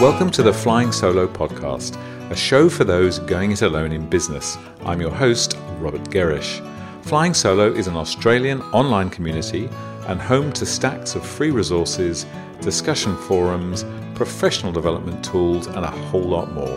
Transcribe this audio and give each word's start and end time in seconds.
Welcome 0.00 0.30
to 0.32 0.42
the 0.42 0.52
Flying 0.52 0.92
Solo 0.92 1.26
podcast, 1.26 1.96
a 2.30 2.36
show 2.36 2.68
for 2.68 2.84
those 2.84 3.18
going 3.20 3.52
it 3.52 3.62
alone 3.62 3.92
in 3.92 4.06
business. 4.06 4.58
I'm 4.84 5.00
your 5.00 5.10
host, 5.10 5.56
Robert 5.78 6.02
Gerrish. 6.10 6.60
Flying 7.02 7.32
Solo 7.32 7.72
is 7.72 7.86
an 7.86 7.96
Australian 7.96 8.60
online 8.72 9.08
community 9.08 9.70
and 10.06 10.20
home 10.20 10.52
to 10.52 10.66
stacks 10.66 11.14
of 11.14 11.24
free 11.24 11.50
resources, 11.50 12.26
discussion 12.60 13.16
forums, 13.16 13.86
professional 14.14 14.70
development 14.70 15.24
tools, 15.24 15.66
and 15.66 15.78
a 15.78 15.90
whole 15.90 16.28
lot 16.28 16.52
more. 16.52 16.76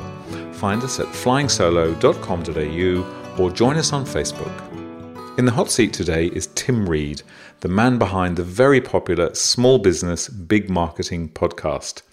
Find 0.53 0.81
us 0.81 1.01
at 1.01 1.07
flyingsolo.com.au 1.07 3.43
or 3.43 3.51
join 3.51 3.75
us 3.75 3.91
on 3.91 4.05
Facebook. 4.05 5.37
In 5.37 5.43
the 5.43 5.51
hot 5.51 5.69
seat 5.69 5.91
today 5.91 6.27
is 6.27 6.47
Tim 6.55 6.87
Reid, 6.87 7.23
the 7.59 7.67
man 7.67 7.97
behind 7.97 8.37
the 8.37 8.45
very 8.45 8.79
popular 8.79 9.35
Small 9.35 9.77
Business 9.77 10.29
Big 10.29 10.69
Marketing 10.69 11.27
podcast. 11.27 12.03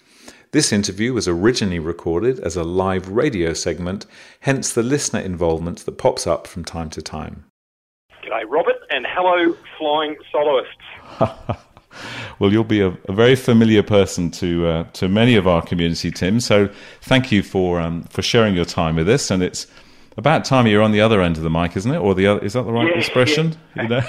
This 0.52 0.72
interview 0.72 1.12
was 1.12 1.26
originally 1.26 1.80
recorded 1.80 2.38
as 2.40 2.56
a 2.56 2.62
live 2.62 3.08
radio 3.08 3.52
segment, 3.52 4.06
hence 4.40 4.72
the 4.72 4.82
listener 4.82 5.20
involvement 5.20 5.80
that 5.80 5.98
pops 5.98 6.26
up 6.26 6.46
from 6.46 6.64
time 6.64 6.88
to 6.90 7.02
time. 7.02 7.44
G'day, 8.24 8.44
Robert, 8.48 8.76
and 8.90 9.04
hello, 9.08 9.56
flying 9.76 10.16
soloists. 10.30 11.60
well, 12.38 12.52
you'll 12.52 12.64
be 12.64 12.80
a, 12.80 12.96
a, 13.08 13.12
very 13.12 13.34
familiar 13.34 13.82
person 13.82 14.30
to 14.32 14.66
uh, 14.66 14.84
to 14.94 15.08
many 15.08 15.34
of 15.34 15.48
our 15.48 15.62
community, 15.62 16.12
Tim. 16.12 16.40
So, 16.40 16.68
thank 17.02 17.32
you 17.32 17.42
for 17.42 17.80
um, 17.80 18.04
for 18.04 18.22
sharing 18.22 18.54
your 18.54 18.64
time 18.64 18.96
with 18.96 19.08
us. 19.08 19.30
And 19.30 19.42
it's 19.42 19.66
about 20.16 20.44
time 20.44 20.66
you're 20.68 20.82
on 20.82 20.92
the 20.92 21.00
other 21.00 21.22
end 21.22 21.36
of 21.36 21.42
the 21.42 21.50
mic, 21.50 21.76
isn't 21.76 21.92
it? 21.92 21.98
Or 21.98 22.14
the 22.14 22.26
other, 22.28 22.44
is 22.44 22.52
that 22.52 22.62
the 22.62 22.72
right 22.72 22.96
expression? 22.96 23.56
You 23.74 23.88
know? 23.88 24.02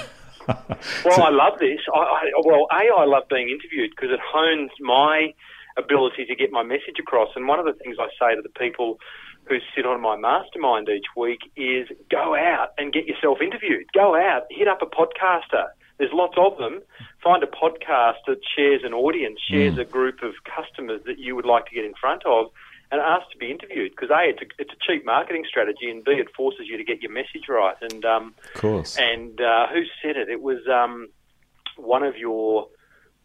well, 0.46 0.56
so, 1.02 1.10
I 1.22 1.30
love 1.30 1.58
this. 1.58 1.80
I, 1.92 1.98
I, 1.98 2.30
well, 2.44 2.68
a 2.70 2.94
I 2.96 3.04
love 3.04 3.24
being 3.28 3.48
interviewed 3.48 3.90
because 3.90 4.10
it 4.12 4.20
hones 4.20 4.70
my 4.80 5.34
ability 5.78 6.26
to 6.26 6.34
get 6.34 6.50
my 6.50 6.62
message 6.62 6.98
across. 6.98 7.30
And 7.36 7.46
one 7.46 7.58
of 7.58 7.66
the 7.66 7.72
things 7.72 7.96
I 7.98 8.08
say 8.18 8.34
to 8.34 8.42
the 8.42 8.48
people 8.58 8.98
who 9.48 9.58
sit 9.74 9.86
on 9.86 10.00
my 10.00 10.16
mastermind 10.16 10.88
each 10.88 11.06
week 11.16 11.40
is 11.56 11.88
go 12.10 12.34
out 12.34 12.70
and 12.76 12.92
get 12.92 13.06
yourself 13.06 13.38
interviewed. 13.40 13.86
Go 13.94 14.14
out, 14.14 14.42
hit 14.50 14.68
up 14.68 14.82
a 14.82 14.86
podcaster. 14.86 15.68
There's 15.98 16.12
lots 16.12 16.34
of 16.36 16.58
them. 16.58 16.80
Find 17.22 17.42
a 17.42 17.46
podcast 17.46 18.22
that 18.26 18.38
shares 18.56 18.82
an 18.84 18.92
audience, 18.92 19.40
shares 19.48 19.74
mm. 19.74 19.80
a 19.80 19.84
group 19.84 20.22
of 20.22 20.34
customers 20.44 21.00
that 21.06 21.18
you 21.18 21.34
would 21.34 21.46
like 21.46 21.66
to 21.66 21.74
get 21.74 21.84
in 21.84 21.94
front 22.00 22.24
of, 22.24 22.46
and 22.92 23.00
ask 23.00 23.30
to 23.32 23.38
be 23.38 23.50
interviewed. 23.50 23.90
Because 23.90 24.10
a, 24.10 24.28
it's 24.28 24.42
a, 24.42 24.46
it's 24.58 24.70
a 24.72 24.76
cheap 24.86 25.04
marketing 25.04 25.44
strategy, 25.48 25.90
and 25.90 26.04
b, 26.04 26.12
it 26.12 26.28
forces 26.36 26.66
you 26.68 26.76
to 26.76 26.84
get 26.84 27.02
your 27.02 27.12
message 27.12 27.48
right. 27.48 27.74
And 27.80 28.04
um, 28.04 28.34
of 28.54 28.60
course. 28.60 28.96
And 28.96 29.40
uh, 29.40 29.66
who 29.68 29.82
said 30.02 30.16
it? 30.16 30.28
It 30.28 30.40
was 30.40 30.58
um, 30.68 31.08
one 31.76 32.04
of 32.04 32.16
your 32.16 32.68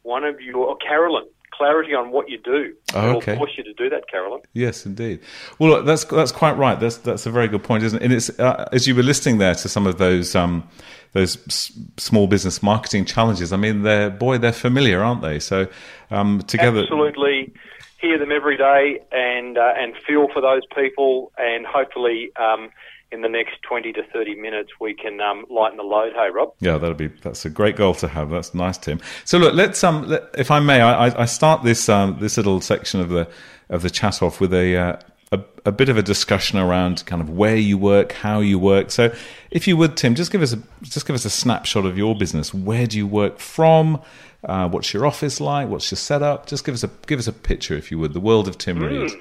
one 0.01 0.23
of 0.23 0.41
your 0.41 0.69
oh, 0.69 0.75
Carolyn 0.75 1.27
clarity 1.57 1.93
on 1.93 2.11
what 2.11 2.29
you 2.29 2.37
do. 2.37 2.73
Oh, 2.93 3.17
okay. 3.17 3.33
will 3.33 3.39
force 3.39 3.51
you 3.57 3.63
to 3.63 3.73
do 3.73 3.89
that, 3.89 4.07
Carolyn. 4.09 4.41
Yes, 4.53 4.85
indeed. 4.85 5.19
Well, 5.59 5.83
that's 5.83 6.05
that's 6.05 6.31
quite 6.31 6.57
right. 6.57 6.79
That's 6.79 6.97
that's 6.97 7.25
a 7.25 7.31
very 7.31 7.47
good 7.47 7.63
point, 7.63 7.83
isn't 7.83 8.01
it? 8.01 8.05
And 8.05 8.13
it's 8.13 8.29
uh, 8.39 8.69
as 8.71 8.87
you 8.87 8.95
were 8.95 9.03
listening 9.03 9.37
there 9.37 9.55
to 9.55 9.69
some 9.69 9.87
of 9.87 9.97
those 9.97 10.35
um, 10.35 10.67
those 11.13 11.37
s- 11.47 11.71
small 11.97 12.27
business 12.27 12.61
marketing 12.61 13.05
challenges. 13.05 13.53
I 13.53 13.57
mean, 13.57 13.83
they're 13.83 14.09
boy, 14.09 14.37
they're 14.37 14.51
familiar, 14.51 15.03
aren't 15.03 15.21
they? 15.21 15.39
So 15.39 15.67
um, 16.11 16.41
together, 16.41 16.81
absolutely. 16.81 17.53
Hear 17.99 18.17
them 18.19 18.31
every 18.33 18.57
day 18.57 18.99
and 19.11 19.57
uh, 19.57 19.73
and 19.77 19.95
feel 20.05 20.27
for 20.33 20.41
those 20.41 20.63
people, 20.75 21.31
and 21.37 21.65
hopefully 21.65 22.31
um, 22.35 22.69
in 23.13 23.21
the 23.21 23.29
next 23.29 23.61
20 23.61 23.93
to 23.93 24.01
30 24.11 24.35
minutes, 24.35 24.71
we 24.81 24.93
can 24.95 25.21
um, 25.21 25.45
lighten 25.49 25.77
the 25.77 25.83
load. 25.83 26.13
Hey, 26.13 26.29
Rob. 26.33 26.53
Yeah, 26.59 26.79
that'll 26.79 26.95
be 26.95 27.07
that's 27.07 27.45
a 27.45 27.49
great 27.49 27.75
goal 27.75 27.93
to 27.95 28.07
have. 28.07 28.31
That's 28.31 28.55
nice, 28.55 28.77
Tim. 28.79 28.99
So 29.23 29.37
look, 29.37 29.53
let's 29.53 29.83
um, 29.83 30.07
let, 30.07 30.23
if 30.35 30.49
I 30.49 30.59
may, 30.59 30.81
I, 30.81 31.21
I 31.21 31.25
start 31.25 31.63
this 31.63 31.87
um, 31.87 32.17
this 32.19 32.37
little 32.37 32.59
section 32.59 32.99
of 32.99 33.09
the 33.09 33.29
of 33.69 33.83
the 33.83 33.91
chat 33.91 34.23
off 34.23 34.41
with 34.41 34.51
a, 34.53 34.75
uh, 34.75 34.99
a 35.31 35.43
a 35.65 35.71
bit 35.71 35.89
of 35.89 35.97
a 35.97 36.01
discussion 36.01 36.57
around 36.57 37.05
kind 37.05 37.21
of 37.21 37.29
where 37.29 37.55
you 37.55 37.77
work, 37.77 38.13
how 38.13 38.39
you 38.39 38.57
work. 38.57 38.89
So, 38.89 39.13
if 39.51 39.67
you 39.67 39.77
would, 39.77 39.95
Tim, 39.95 40.15
just 40.15 40.31
give 40.31 40.41
us 40.41 40.53
a 40.53 40.59
just 40.81 41.05
give 41.05 41.13
us 41.15 41.23
a 41.23 41.29
snapshot 41.29 41.85
of 41.85 41.97
your 41.97 42.15
business. 42.15 42.51
Where 42.51 42.87
do 42.87 42.97
you 42.97 43.05
work 43.05 43.39
from? 43.39 44.01
Uh, 44.43 44.67
what's 44.67 44.91
your 44.91 45.05
office 45.05 45.39
like? 45.39 45.69
What's 45.69 45.89
your 45.91 45.97
setup? 45.97 46.47
Just 46.47 46.65
give 46.65 46.73
us 46.73 46.83
a 46.83 46.89
give 47.05 47.19
us 47.19 47.27
a 47.27 47.33
picture, 47.33 47.75
if 47.75 47.91
you 47.91 47.99
would, 47.99 48.13
the 48.13 48.19
world 48.19 48.47
of 48.47 48.57
Tim 48.57 48.79
mm. 48.79 48.89
Reid. 48.89 49.11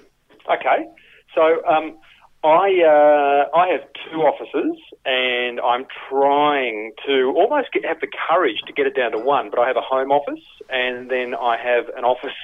Okay, 0.50 0.86
so. 1.34 1.62
Um, 1.66 1.98
I 2.44 2.82
uh, 2.82 3.56
I 3.56 3.68
have 3.68 3.82
two 4.10 4.18
offices, 4.22 4.76
and 5.04 5.60
I'm 5.60 5.86
trying 6.08 6.92
to 7.06 7.32
almost 7.36 7.72
get, 7.72 7.84
have 7.84 8.00
the 8.00 8.08
courage 8.28 8.60
to 8.66 8.72
get 8.72 8.86
it 8.86 8.96
down 8.96 9.12
to 9.12 9.18
one. 9.18 9.48
But 9.48 9.60
I 9.60 9.68
have 9.68 9.76
a 9.76 9.82
home 9.82 10.10
office, 10.10 10.42
and 10.68 11.08
then 11.08 11.34
I 11.34 11.56
have 11.56 11.88
an 11.96 12.04
office. 12.04 12.34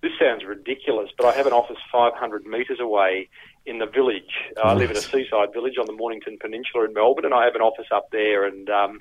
This 0.00 0.12
sounds 0.18 0.44
ridiculous, 0.44 1.10
but 1.16 1.26
I 1.26 1.36
have 1.36 1.46
an 1.46 1.52
office 1.52 1.76
500 1.92 2.46
metres 2.46 2.78
away 2.80 3.28
in 3.66 3.78
the 3.78 3.86
village. 3.86 4.32
I 4.62 4.74
live 4.74 4.90
in 4.90 4.96
a 4.96 5.00
seaside 5.00 5.52
village 5.52 5.76
on 5.78 5.86
the 5.86 5.94
Mornington 5.94 6.38
Peninsula 6.38 6.86
in 6.86 6.94
Melbourne, 6.94 7.24
and 7.26 7.34
I 7.34 7.44
have 7.44 7.54
an 7.54 7.62
office 7.62 7.86
up 7.90 8.10
there. 8.12 8.46
And 8.46 8.68
um, 8.70 9.00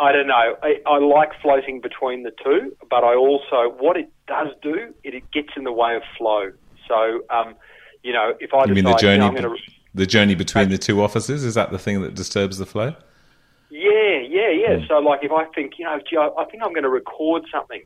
I 0.00 0.10
don't 0.10 0.28
know. 0.28 0.56
I, 0.62 0.80
I 0.84 0.98
like 0.98 1.30
floating 1.40 1.80
between 1.80 2.24
the 2.24 2.32
two, 2.44 2.76
but 2.88 3.04
I 3.04 3.14
also 3.14 3.74
what 3.78 3.96
it 3.96 4.10
does 4.26 4.48
do, 4.62 4.94
it, 5.04 5.14
it 5.14 5.30
gets 5.30 5.50
in 5.56 5.62
the 5.62 5.72
way 5.72 5.94
of 5.94 6.02
flow. 6.18 6.50
So. 6.88 7.22
Um, 7.30 7.54
you 8.02 8.12
know, 8.12 8.34
if 8.40 8.54
I 8.54 8.64
you 8.64 8.74
decide, 8.74 8.74
mean 8.74 8.84
the 8.84 8.94
journey, 8.94 9.24
you 9.24 9.32
know, 9.32 9.48
gonna, 9.48 9.56
the 9.94 10.06
journey 10.06 10.34
between 10.34 10.68
the 10.68 10.78
two 10.78 11.02
offices 11.02 11.44
is 11.44 11.54
that 11.54 11.70
the 11.70 11.78
thing 11.78 12.02
that 12.02 12.14
disturbs 12.14 12.58
the 12.58 12.66
flow? 12.66 12.94
Yeah, 13.70 14.18
yeah, 14.28 14.50
yeah. 14.50 14.76
Mm. 14.76 14.88
So, 14.88 14.98
like, 14.98 15.20
if 15.22 15.32
I 15.32 15.44
think, 15.54 15.74
you 15.78 15.84
know, 15.84 15.98
gee, 16.08 16.16
I, 16.16 16.28
I 16.38 16.44
think 16.46 16.62
I'm 16.62 16.72
going 16.72 16.84
to 16.84 16.90
record 16.90 17.42
something, 17.52 17.82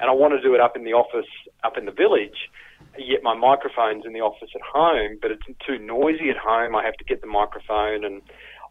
and 0.00 0.10
I 0.10 0.12
want 0.12 0.32
to 0.34 0.40
do 0.40 0.54
it 0.54 0.60
up 0.60 0.76
in 0.76 0.84
the 0.84 0.92
office, 0.92 1.30
up 1.62 1.76
in 1.76 1.86
the 1.86 1.92
village, 1.92 2.50
yet 2.98 3.22
my 3.22 3.34
microphone's 3.34 4.04
in 4.06 4.12
the 4.12 4.20
office 4.20 4.50
at 4.54 4.60
home, 4.62 5.18
but 5.20 5.30
it's 5.30 5.42
too 5.66 5.78
noisy 5.78 6.30
at 6.30 6.36
home. 6.36 6.76
I 6.76 6.84
have 6.84 6.94
to 6.94 7.04
get 7.04 7.20
the 7.20 7.26
microphone, 7.26 8.04
and 8.04 8.22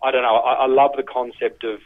I 0.03 0.11
don't 0.11 0.21
know. 0.21 0.35
I, 0.35 0.65
I 0.65 0.67
love 0.67 0.91
the 0.95 1.03
concept 1.03 1.63
of 1.63 1.79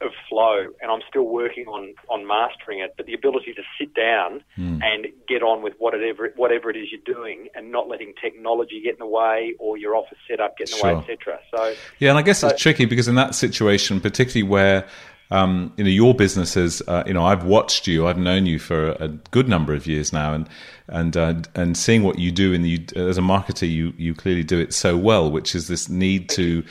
of 0.00 0.10
flow, 0.28 0.66
and 0.80 0.90
I'm 0.90 1.00
still 1.08 1.24
working 1.24 1.66
on 1.66 1.94
on 2.08 2.26
mastering 2.26 2.80
it. 2.80 2.94
But 2.96 3.06
the 3.06 3.14
ability 3.14 3.54
to 3.54 3.62
sit 3.78 3.94
down 3.94 4.42
mm. 4.58 4.82
and 4.82 5.06
get 5.28 5.42
on 5.42 5.62
with 5.62 5.74
whatever 5.78 6.32
whatever 6.36 6.70
it 6.70 6.76
is 6.76 6.88
you're 6.90 7.14
doing, 7.14 7.48
and 7.54 7.70
not 7.70 7.88
letting 7.88 8.14
technology 8.20 8.80
get 8.82 8.94
in 8.94 8.98
the 8.98 9.06
way 9.06 9.54
or 9.58 9.76
your 9.76 9.96
office 9.96 10.18
setup 10.28 10.56
get 10.58 10.70
in 10.70 10.72
the 10.72 10.78
sure. 10.78 10.94
way, 10.94 11.00
etc. 11.00 11.40
So 11.54 11.74
yeah, 11.98 12.10
and 12.10 12.18
I 12.18 12.22
guess 12.22 12.40
so, 12.40 12.48
it's 12.48 12.60
tricky 12.60 12.84
because 12.84 13.08
in 13.08 13.14
that 13.14 13.34
situation, 13.34 14.00
particularly 14.00 14.48
where 14.48 14.86
um, 15.30 15.72
you 15.76 15.84
know 15.84 15.90
your 15.90 16.14
businesses. 16.14 16.82
Uh, 16.86 17.02
you 17.06 17.14
know, 17.14 17.24
I've 17.24 17.44
watched 17.44 17.86
you. 17.86 18.06
I've 18.06 18.18
known 18.18 18.46
you 18.46 18.58
for 18.58 18.90
a 19.00 19.08
good 19.08 19.48
number 19.48 19.74
of 19.74 19.86
years 19.86 20.12
now, 20.12 20.34
and 20.34 20.48
and 20.88 21.16
uh, 21.16 21.34
and 21.54 21.76
seeing 21.76 22.02
what 22.02 22.18
you 22.18 22.30
do 22.30 22.52
in 22.52 22.62
the 22.62 22.86
as 22.96 23.18
a 23.18 23.22
marketer, 23.22 23.70
you 23.70 23.94
you 23.96 24.14
clearly 24.14 24.44
do 24.44 24.58
it 24.58 24.74
so 24.74 24.96
well. 24.96 25.30
Which 25.30 25.54
is 25.54 25.68
this 25.68 25.88
need 25.88 26.28
to 26.30 26.62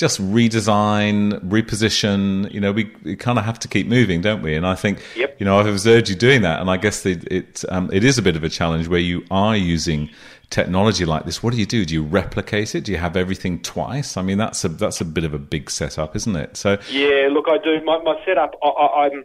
just 0.00 0.20
redesign, 0.20 1.38
reposition. 1.48 2.50
You 2.50 2.60
know, 2.60 2.72
we, 2.72 2.90
we 3.04 3.16
kind 3.16 3.38
of 3.38 3.44
have 3.44 3.58
to 3.60 3.68
keep 3.68 3.86
moving, 3.86 4.22
don't 4.22 4.42
we? 4.42 4.54
And 4.56 4.66
I 4.66 4.74
think, 4.74 5.04
yep. 5.14 5.36
you 5.38 5.44
know, 5.44 5.60
I've 5.60 5.66
observed 5.66 6.08
you 6.08 6.16
doing 6.16 6.40
that, 6.40 6.60
and 6.60 6.70
I 6.70 6.78
guess 6.78 7.04
it 7.04 7.30
it, 7.30 7.64
um, 7.68 7.90
it 7.92 8.02
is 8.02 8.16
a 8.16 8.22
bit 8.22 8.34
of 8.34 8.42
a 8.42 8.48
challenge 8.48 8.88
where 8.88 8.98
you 9.00 9.24
are 9.30 9.54
using 9.54 10.08
technology 10.48 11.04
like 11.04 11.26
this. 11.26 11.42
What 11.42 11.52
do 11.52 11.60
you 11.60 11.66
do? 11.66 11.84
Do 11.84 11.92
you 11.92 12.02
replicate 12.02 12.74
it? 12.74 12.84
Do 12.84 12.92
you 12.92 12.98
have 12.98 13.14
everything 13.14 13.60
twice? 13.60 14.16
I 14.16 14.22
mean, 14.22 14.38
that's 14.38 14.64
a 14.64 14.68
that's 14.70 15.02
a 15.02 15.04
bit 15.04 15.24
of 15.24 15.34
a 15.34 15.38
big 15.38 15.70
setup, 15.70 16.16
isn't 16.16 16.34
it? 16.34 16.56
So 16.56 16.78
yeah, 16.90 17.28
look, 17.30 17.44
I 17.48 17.58
do 17.62 17.84
my, 17.84 18.02
my 18.02 18.16
setup. 18.24 18.54
I, 18.64 18.68
I'm 19.04 19.24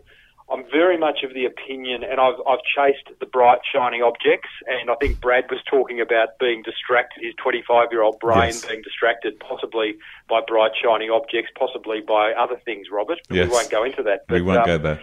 I'm 0.50 0.64
very 0.70 0.98
much 0.98 1.24
of 1.24 1.34
the 1.34 1.46
opinion, 1.46 2.04
and 2.04 2.20
I've, 2.20 2.36
I've 2.48 2.60
chased 2.64 3.20
the 3.20 3.26
bright, 3.26 3.60
shining 3.74 4.04
objects, 4.04 4.50
and 4.68 4.92
I 4.92 4.96
think 4.96 5.20
Brad 5.20 5.46
was 5.50 5.60
talking 5.68 6.00
about 6.00 6.38
being 6.40 6.62
distracted, 6.62 7.24
his 7.24 7.34
25 7.42 7.88
year 7.92 8.04
old 8.04 8.20
brain 8.20 8.54
yes. 8.54 8.64
being 8.64 8.84
distracted 8.84 9.40
possibly 9.40 9.96
by 10.30 10.42
bright, 10.46 10.72
shining 10.82 11.10
objects, 11.10 11.52
possibly 11.58 12.02
by 12.02 12.34
other 12.34 12.58
things, 12.64 12.88
Robert. 12.92 13.20
But 13.28 13.38
yes. 13.38 13.48
we 13.48 13.54
won't 13.54 13.70
go 13.72 13.84
into 13.84 14.04
that. 14.04 14.26
But, 14.28 14.36
we 14.36 14.42
won't 14.44 14.60
um, 14.60 14.66
go 14.66 14.78
there. 14.78 15.02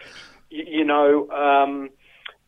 You, 0.51 0.65
you 0.69 0.85
know, 0.85 1.29
um, 1.31 1.91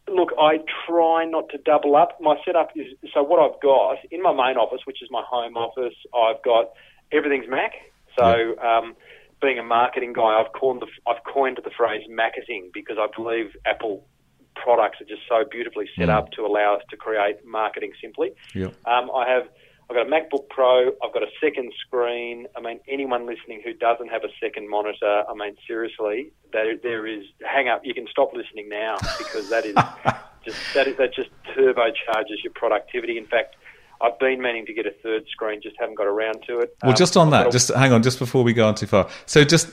look, 0.08 0.31
I 0.38 0.58
try 0.87 1.25
not 1.25 1.49
to 1.50 1.58
double 1.58 1.97
up. 1.97 2.20
My 2.20 2.37
setup 2.44 2.70
is 2.76 2.87
so 3.12 3.25
what 3.25 3.40
I've 3.40 3.61
got 3.61 3.97
in 4.12 4.23
my 4.23 4.32
main 4.32 4.56
office, 4.56 4.82
which 4.85 5.02
is 5.02 5.08
my 5.11 5.23
home 5.26 5.56
office, 5.56 5.94
I've 6.14 6.43
got 6.44 6.70
everything's 7.11 7.49
Mac. 7.49 7.73
So, 8.17 8.55
yeah. 8.56 8.79
um, 8.79 8.94
being 9.40 9.58
a 9.58 9.62
Macketing 9.62 10.12
guy, 10.12 10.40
I've 10.40 10.52
coined 10.52 10.81
the 10.82 10.86
I've 11.10 11.22
coined 11.25 11.58
the 11.62 11.70
phrase 11.70 12.02
marketing 12.08 12.70
because 12.72 12.96
I 12.98 13.06
believe 13.14 13.50
Apple 13.66 14.06
products 14.54 15.00
are 15.00 15.04
just 15.04 15.22
so 15.28 15.44
beautifully 15.50 15.86
set 15.98 16.08
Mm. 16.08 16.14
up 16.16 16.31
to 16.32 16.46
allow 16.46 16.76
us 16.76 16.82
to 16.90 16.96
create 16.96 17.44
marketing 17.44 17.92
simply. 18.00 18.32
Yep. 18.54 18.72
Um, 18.86 19.10
I 19.10 19.28
have 19.28 19.48
I've 19.90 19.96
got 19.96 20.06
a 20.06 20.10
MacBook 20.10 20.48
Pro. 20.48 20.88
I've 21.02 21.12
got 21.12 21.22
a 21.22 21.31
second 21.42 21.70
screen. 21.86 22.46
I 22.56 22.60
mean, 22.62 22.81
anyone 22.88 23.26
listening 23.26 23.60
who 23.62 23.75
doesn't 23.75 24.08
have 24.08 24.25
a 24.25 24.31
second 24.40 24.70
monitor, 24.70 25.25
I 25.28 25.34
mean, 25.34 25.56
seriously, 25.66 26.30
there 26.52 26.76
there 26.76 27.06
is 27.06 27.25
hang 27.46 27.69
up. 27.69 27.82
You 27.84 27.92
can 27.94 28.06
stop 28.10 28.32
listening 28.32 28.69
now 28.69 28.96
because 29.19 29.50
that 29.50 29.66
is 29.66 29.75
just 30.44 30.58
that 30.75 30.87
is 30.88 30.96
that 30.96 31.12
just 31.14 31.30
turbocharges 31.56 32.42
your 32.42 32.52
productivity. 32.54 33.19
In 33.19 33.26
fact. 33.26 33.56
I've 34.04 34.18
been 34.18 34.40
meaning 34.42 34.66
to 34.66 34.72
get 34.74 34.86
a 34.86 34.92
third 35.02 35.24
screen, 35.30 35.60
just 35.62 35.76
haven't 35.78 35.96
got 35.96 36.06
around 36.06 36.42
to 36.46 36.58
it. 36.60 36.76
Well, 36.82 36.90
Um, 36.92 36.96
just 36.96 37.16
on 37.16 37.30
that, 37.30 37.50
just 37.50 37.72
hang 37.74 37.92
on, 37.92 38.02
just 38.02 38.18
before 38.18 38.44
we 38.44 38.52
go 38.52 38.66
on 38.68 38.74
too 38.74 38.86
far. 38.86 39.08
So, 39.26 39.44
just 39.44 39.68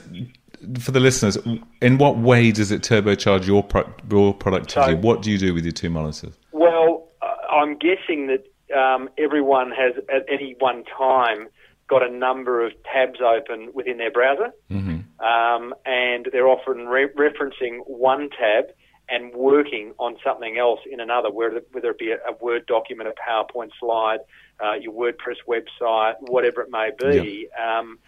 for 0.79 0.91
the 0.91 0.99
listeners, 0.99 1.37
in 1.81 1.97
what 1.97 2.17
way 2.17 2.51
does 2.51 2.71
it 2.71 2.81
turbocharge 2.81 3.45
your 3.47 3.63
pro- 3.63 3.89
your 4.09 4.33
productivity? 4.33 4.93
So- 4.93 4.97
what 4.97 5.21
do 5.21 5.31
you 5.31 5.37
do 5.37 5.53
with 5.53 5.63
your 5.65 5.73
two 5.73 5.89
monitors? 5.89 6.37
Well, 6.51 7.07
uh, 7.21 7.27
I'm 7.51 7.77
guessing 7.77 8.27
that 8.27 8.45
um, 8.75 9.09
everyone 9.17 9.71
has 9.71 9.93
at 10.13 10.23
any 10.29 10.55
one 10.59 10.83
time 10.97 11.47
got 11.89 12.01
a 12.07 12.09
number 12.09 12.65
of 12.65 12.71
tabs 12.91 13.19
open 13.21 13.69
within 13.73 13.97
their 13.97 14.11
browser, 14.11 14.53
um, 15.19 15.73
and 15.85 16.29
they're 16.31 16.47
often 16.47 16.87
re- 16.87 17.09
referencing 17.17 17.79
one 17.85 18.29
tab 18.29 18.65
and 19.11 19.33
working 19.35 19.93
on 19.99 20.15
something 20.23 20.57
else 20.57 20.79
in 20.89 21.01
another, 21.01 21.29
whether, 21.29 21.61
whether 21.73 21.91
it 21.91 21.99
be 21.99 22.11
a, 22.11 22.15
a 22.27 22.33
Word 22.41 22.65
document, 22.65 23.09
a 23.09 23.13
PowerPoint 23.29 23.71
slide, 23.79 24.19
uh, 24.63 24.73
your 24.73 24.93
WordPress 24.93 25.37
website, 25.47 26.13
whatever 26.21 26.61
it 26.61 26.69
may 26.71 26.91
be. 26.97 27.47
Um, 27.61 27.99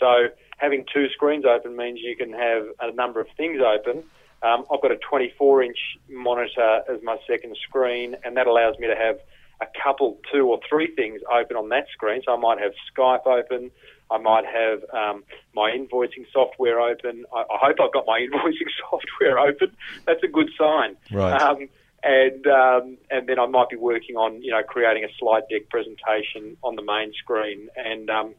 so 0.00 0.28
having 0.58 0.84
two 0.92 1.08
screens 1.10 1.44
open 1.44 1.76
means 1.76 2.00
you 2.02 2.16
can 2.16 2.32
have 2.32 2.64
a 2.80 2.92
number 2.92 3.20
of 3.20 3.28
things 3.36 3.60
open. 3.62 4.02
Um, 4.42 4.64
I've 4.72 4.82
got 4.82 4.92
a 4.92 4.98
24 5.08 5.62
inch 5.62 5.78
monitor 6.08 6.80
as 6.90 7.00
my 7.02 7.16
second 7.26 7.56
screen, 7.68 8.16
and 8.24 8.36
that 8.36 8.46
allows 8.46 8.78
me 8.78 8.88
to 8.88 8.96
have 8.96 9.18
a 9.60 9.66
couple, 9.82 10.18
two 10.32 10.48
or 10.48 10.60
three 10.68 10.94
things 10.94 11.20
open 11.32 11.56
on 11.56 11.68
that 11.70 11.86
screen. 11.92 12.22
So 12.24 12.32
I 12.34 12.36
might 12.36 12.58
have 12.60 12.72
Skype 12.92 13.26
open. 13.26 13.70
I 14.10 14.18
might 14.18 14.44
have 14.46 14.84
um, 14.92 15.24
my 15.54 15.70
invoicing 15.70 16.24
software 16.32 16.80
open. 16.80 17.24
I, 17.32 17.40
I 17.40 17.58
hope 17.60 17.76
I've 17.80 17.92
got 17.92 18.06
my 18.06 18.20
invoicing 18.32 18.70
software 18.90 19.38
open. 19.38 19.76
That's 20.06 20.22
a 20.22 20.28
good 20.28 20.50
sign. 20.58 20.96
Right. 21.10 21.40
Um, 21.40 21.68
and 22.02 22.46
um, 22.46 22.96
and 23.10 23.28
then 23.28 23.38
I 23.38 23.46
might 23.46 23.68
be 23.68 23.76
working 23.76 24.16
on 24.16 24.40
you 24.42 24.52
know 24.52 24.62
creating 24.62 25.04
a 25.04 25.08
slide 25.18 25.42
deck 25.50 25.68
presentation 25.68 26.56
on 26.62 26.76
the 26.76 26.82
main 26.82 27.12
screen, 27.14 27.68
and 27.76 28.08
um, 28.08 28.34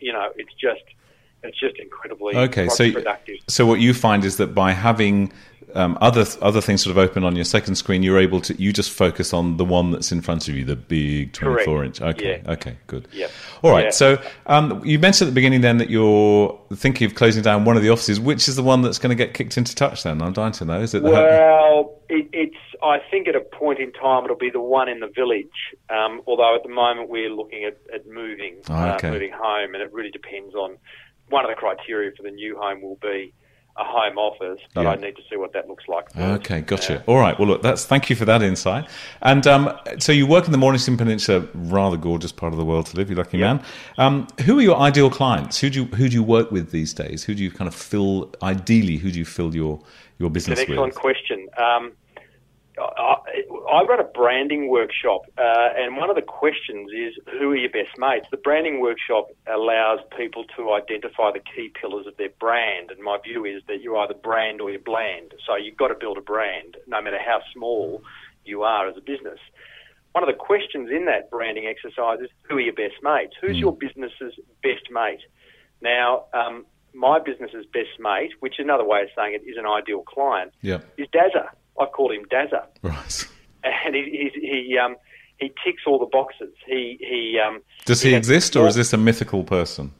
you 0.00 0.12
know 0.12 0.30
it's 0.36 0.52
just 0.54 0.82
it's 1.42 1.58
just 1.58 1.76
incredibly 1.78 2.36
Okay, 2.36 2.68
so 2.68 2.90
productive. 2.92 3.36
so 3.48 3.66
what 3.66 3.80
you 3.80 3.92
find 3.94 4.24
is 4.24 4.36
that 4.36 4.54
by 4.54 4.72
having 4.72 5.32
um, 5.74 5.96
other 6.02 6.26
other 6.42 6.60
things 6.60 6.82
sort 6.82 6.90
of 6.90 6.98
open 6.98 7.24
on 7.24 7.34
your 7.34 7.46
second 7.46 7.76
screen, 7.76 8.02
you're 8.02 8.18
able 8.18 8.42
to 8.42 8.54
you 8.60 8.74
just 8.74 8.90
focus 8.90 9.32
on 9.32 9.56
the 9.56 9.64
one 9.64 9.90
that's 9.90 10.12
in 10.12 10.20
front 10.20 10.46
of 10.48 10.54
you, 10.54 10.64
the 10.66 10.76
big 10.76 11.32
24 11.32 11.64
Correct. 11.64 11.86
inch. 11.86 12.00
Okay, 12.16 12.42
Yeah. 12.44 12.52
okay, 12.52 12.76
good. 12.88 13.08
Yep. 13.12 13.30
All 13.62 13.70
right. 13.70 13.84
Yeah. 13.84 13.90
So 13.90 14.22
um, 14.46 14.84
you 14.84 14.98
mentioned 14.98 15.28
at 15.28 15.30
the 15.30 15.34
beginning 15.34 15.62
then 15.62 15.78
that 15.78 15.88
you're 15.88 16.60
thinking 16.74 17.06
of 17.06 17.14
closing 17.14 17.42
down 17.42 17.64
one 17.64 17.78
of 17.78 17.82
the 17.82 17.88
offices. 17.88 18.20
Which 18.20 18.48
is 18.48 18.56
the 18.56 18.62
one 18.62 18.82
that's 18.82 18.98
going 18.98 19.16
to 19.16 19.24
get 19.24 19.32
kicked 19.32 19.56
into 19.56 19.74
touch? 19.74 20.02
Then 20.02 20.20
I'm 20.20 20.34
dying 20.34 20.52
to 20.52 20.64
know. 20.66 20.80
Is 20.82 20.92
it 20.92 21.02
the 21.04 21.10
Well, 21.10 21.98
it, 22.10 22.28
it's. 22.34 22.56
I 22.82 22.98
think 23.10 23.26
at 23.28 23.36
a 23.36 23.40
point 23.40 23.78
in 23.78 23.92
time 23.92 24.24
it'll 24.24 24.36
be 24.36 24.50
the 24.50 24.60
one 24.60 24.90
in 24.90 25.00
the 25.00 25.06
village. 25.06 25.46
Um, 25.88 26.20
although 26.26 26.54
at 26.54 26.64
the 26.64 26.68
moment 26.68 27.08
we're 27.08 27.30
looking 27.30 27.64
at, 27.64 27.78
at 27.94 28.06
moving, 28.06 28.56
Oh, 28.68 28.88
okay. 28.96 29.08
uh, 29.08 29.12
moving 29.12 29.32
home, 29.32 29.72
and 29.74 29.82
it 29.82 29.90
really 29.92 30.10
depends 30.10 30.54
on. 30.54 30.76
One 31.28 31.44
of 31.44 31.50
the 31.50 31.54
criteria 31.56 32.10
for 32.16 32.22
the 32.22 32.30
new 32.30 32.56
home 32.58 32.82
will 32.82 32.98
be 33.00 33.32
a 33.78 33.84
home 33.84 34.18
office, 34.18 34.60
but 34.74 34.82
Yeah. 34.82 34.90
I 34.90 34.96
need 34.96 35.16
to 35.16 35.22
see 35.30 35.36
what 35.36 35.54
that 35.54 35.66
looks 35.66 35.88
like. 35.88 36.12
First. 36.12 36.18
Okay, 36.44 36.60
gotcha. 36.60 37.02
All 37.06 37.16
right. 37.16 37.38
Well, 37.38 37.48
look, 37.48 37.62
that's 37.62 37.86
thank 37.86 38.10
you 38.10 38.16
for 38.16 38.26
that 38.26 38.42
insight. 38.42 38.86
And 39.22 39.46
um, 39.46 39.74
so 39.98 40.12
you 40.12 40.26
work 40.26 40.44
in 40.44 40.52
the 40.52 40.58
Mornington 40.58 40.98
Peninsula, 40.98 41.46
rather 41.54 41.96
gorgeous 41.96 42.32
part 42.32 42.52
of 42.52 42.58
the 42.58 42.66
world 42.66 42.84
to 42.86 42.96
live. 42.98 43.08
You 43.08 43.16
lucky 43.16 43.38
Yeah. 43.38 43.54
man. 43.54 43.64
Um, 43.96 44.26
who 44.44 44.58
are 44.58 44.62
your 44.62 44.76
ideal 44.76 45.08
clients? 45.08 45.58
Who 45.58 45.70
do 45.70 45.80
you 45.80 45.86
who 45.96 46.10
do 46.10 46.14
you 46.14 46.22
work 46.22 46.50
with 46.50 46.70
these 46.70 46.92
days? 46.92 47.24
Who 47.24 47.34
do 47.34 47.42
you 47.42 47.50
kind 47.50 47.66
of 47.66 47.74
fill? 47.74 48.30
Ideally, 48.42 48.96
who 48.98 49.10
do 49.10 49.18
you 49.18 49.24
fill 49.24 49.54
your 49.54 49.80
your 50.18 50.26
It's 50.28 50.34
business 50.34 50.58
an 50.58 50.66
excellent 50.68 50.92
with? 50.94 51.00
question. 51.00 51.48
Um, 51.56 51.92
I, 52.96 53.16
I 53.70 53.82
run 53.84 54.00
a 54.00 54.04
branding 54.04 54.68
workshop, 54.68 55.22
uh, 55.38 55.68
and 55.76 55.96
one 55.96 56.10
of 56.10 56.16
the 56.16 56.22
questions 56.22 56.90
is 56.92 57.14
who 57.38 57.50
are 57.50 57.56
your 57.56 57.70
best 57.70 57.96
mates? 57.98 58.26
The 58.30 58.36
branding 58.36 58.80
workshop 58.80 59.28
allows 59.46 60.00
people 60.16 60.44
to 60.56 60.72
identify 60.72 61.32
the 61.32 61.40
key 61.40 61.70
pillars 61.80 62.06
of 62.06 62.16
their 62.16 62.30
brand, 62.40 62.90
and 62.90 63.00
my 63.00 63.18
view 63.24 63.44
is 63.44 63.62
that 63.68 63.80
you're 63.82 63.96
either 63.98 64.14
brand 64.14 64.60
or 64.60 64.70
you're 64.70 64.80
bland. 64.80 65.32
So 65.46 65.56
you've 65.56 65.76
got 65.76 65.88
to 65.88 65.94
build 65.94 66.18
a 66.18 66.22
brand, 66.22 66.76
no 66.86 67.00
matter 67.02 67.18
how 67.18 67.40
small 67.54 68.02
you 68.44 68.62
are 68.62 68.88
as 68.88 68.96
a 68.96 69.00
business. 69.00 69.38
One 70.12 70.22
of 70.22 70.28
the 70.28 70.38
questions 70.38 70.90
in 70.90 71.06
that 71.06 71.30
branding 71.30 71.66
exercise 71.66 72.20
is 72.20 72.28
who 72.42 72.56
are 72.56 72.60
your 72.60 72.74
best 72.74 73.02
mates? 73.02 73.34
Who's 73.40 73.56
your 73.56 73.72
business's 73.74 74.34
best 74.62 74.90
mate? 74.90 75.20
Now, 75.80 76.26
um, 76.34 76.66
my 76.94 77.18
business's 77.18 77.64
best 77.72 77.98
mate, 77.98 78.32
which 78.40 78.58
is 78.58 78.64
another 78.64 78.84
way 78.84 79.00
of 79.02 79.08
saying 79.16 79.34
it 79.34 79.48
is 79.48 79.56
an 79.56 79.66
ideal 79.66 80.02
client, 80.02 80.52
Yeah. 80.60 80.80
is 80.98 81.08
Dazza. 81.08 81.48
I 81.80 81.86
call 81.86 82.12
him 82.12 82.24
Dazza, 82.30 82.66
Right. 82.82 83.28
and 83.64 83.94
he 83.94 84.30
he 84.34 84.40
he, 84.46 84.78
um, 84.78 84.96
he 85.38 85.48
ticks 85.64 85.82
all 85.86 85.98
the 85.98 86.06
boxes. 86.06 86.52
He 86.66 86.96
he 87.00 87.38
um, 87.44 87.62
Does 87.84 88.02
he 88.02 88.12
has 88.12 88.18
exist, 88.18 88.56
or 88.56 88.66
is 88.68 88.74
this 88.74 88.92
a 88.92 88.98
mythical 88.98 89.44
person? 89.44 89.92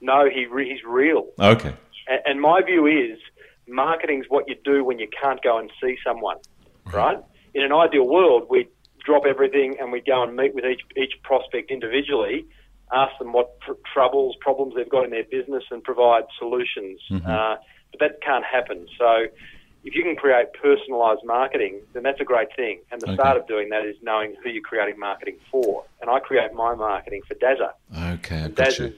No, 0.00 0.28
he 0.28 0.46
re- 0.46 0.68
he's 0.68 0.84
real. 0.86 1.26
Okay. 1.40 1.74
And, 2.08 2.20
and 2.26 2.40
my 2.40 2.62
view 2.62 2.86
is, 2.86 3.18
marketing's 3.66 4.26
what 4.28 4.48
you 4.48 4.54
do 4.64 4.84
when 4.84 4.98
you 4.98 5.08
can't 5.20 5.42
go 5.42 5.58
and 5.58 5.70
see 5.82 5.96
someone, 6.04 6.36
right? 6.92 7.18
In 7.54 7.62
an 7.64 7.72
ideal 7.72 8.06
world, 8.06 8.46
we 8.50 8.68
drop 9.04 9.24
everything 9.26 9.76
and 9.80 9.90
we 9.92 10.00
go 10.00 10.22
and 10.22 10.36
meet 10.36 10.54
with 10.54 10.64
each 10.64 10.82
each 10.96 11.14
prospect 11.22 11.70
individually, 11.70 12.46
ask 12.92 13.18
them 13.18 13.32
what 13.32 13.58
tr- 13.62 13.72
troubles, 13.92 14.36
problems 14.40 14.74
they've 14.76 14.88
got 14.88 15.04
in 15.04 15.10
their 15.10 15.24
business, 15.24 15.64
and 15.70 15.82
provide 15.82 16.24
solutions. 16.38 17.00
Uh, 17.26 17.56
but 17.90 17.98
that 18.00 18.22
can't 18.22 18.44
happen. 18.44 18.86
So. 18.98 19.26
If 19.86 19.94
you 19.94 20.02
can 20.02 20.16
create 20.16 20.48
personalised 20.62 21.24
marketing, 21.24 21.80
then 21.92 22.02
that's 22.02 22.20
a 22.20 22.24
great 22.24 22.48
thing. 22.56 22.80
And 22.90 23.00
the 23.00 23.06
Okay. 23.06 23.14
start 23.14 23.36
of 23.36 23.46
doing 23.46 23.68
that 23.68 23.86
is 23.86 23.94
knowing 24.02 24.34
who 24.42 24.50
you're 24.50 24.62
creating 24.62 24.98
marketing 24.98 25.36
for. 25.48 25.84
And 26.00 26.10
I 26.10 26.18
create 26.18 26.52
my 26.52 26.74
marketing 26.74 27.22
for 27.28 27.34
Dazza. 27.36 27.70
Okay. 28.14 28.42
I 28.42 28.48
got 28.48 28.78
you. 28.80 28.88
Daz's, 28.88 28.94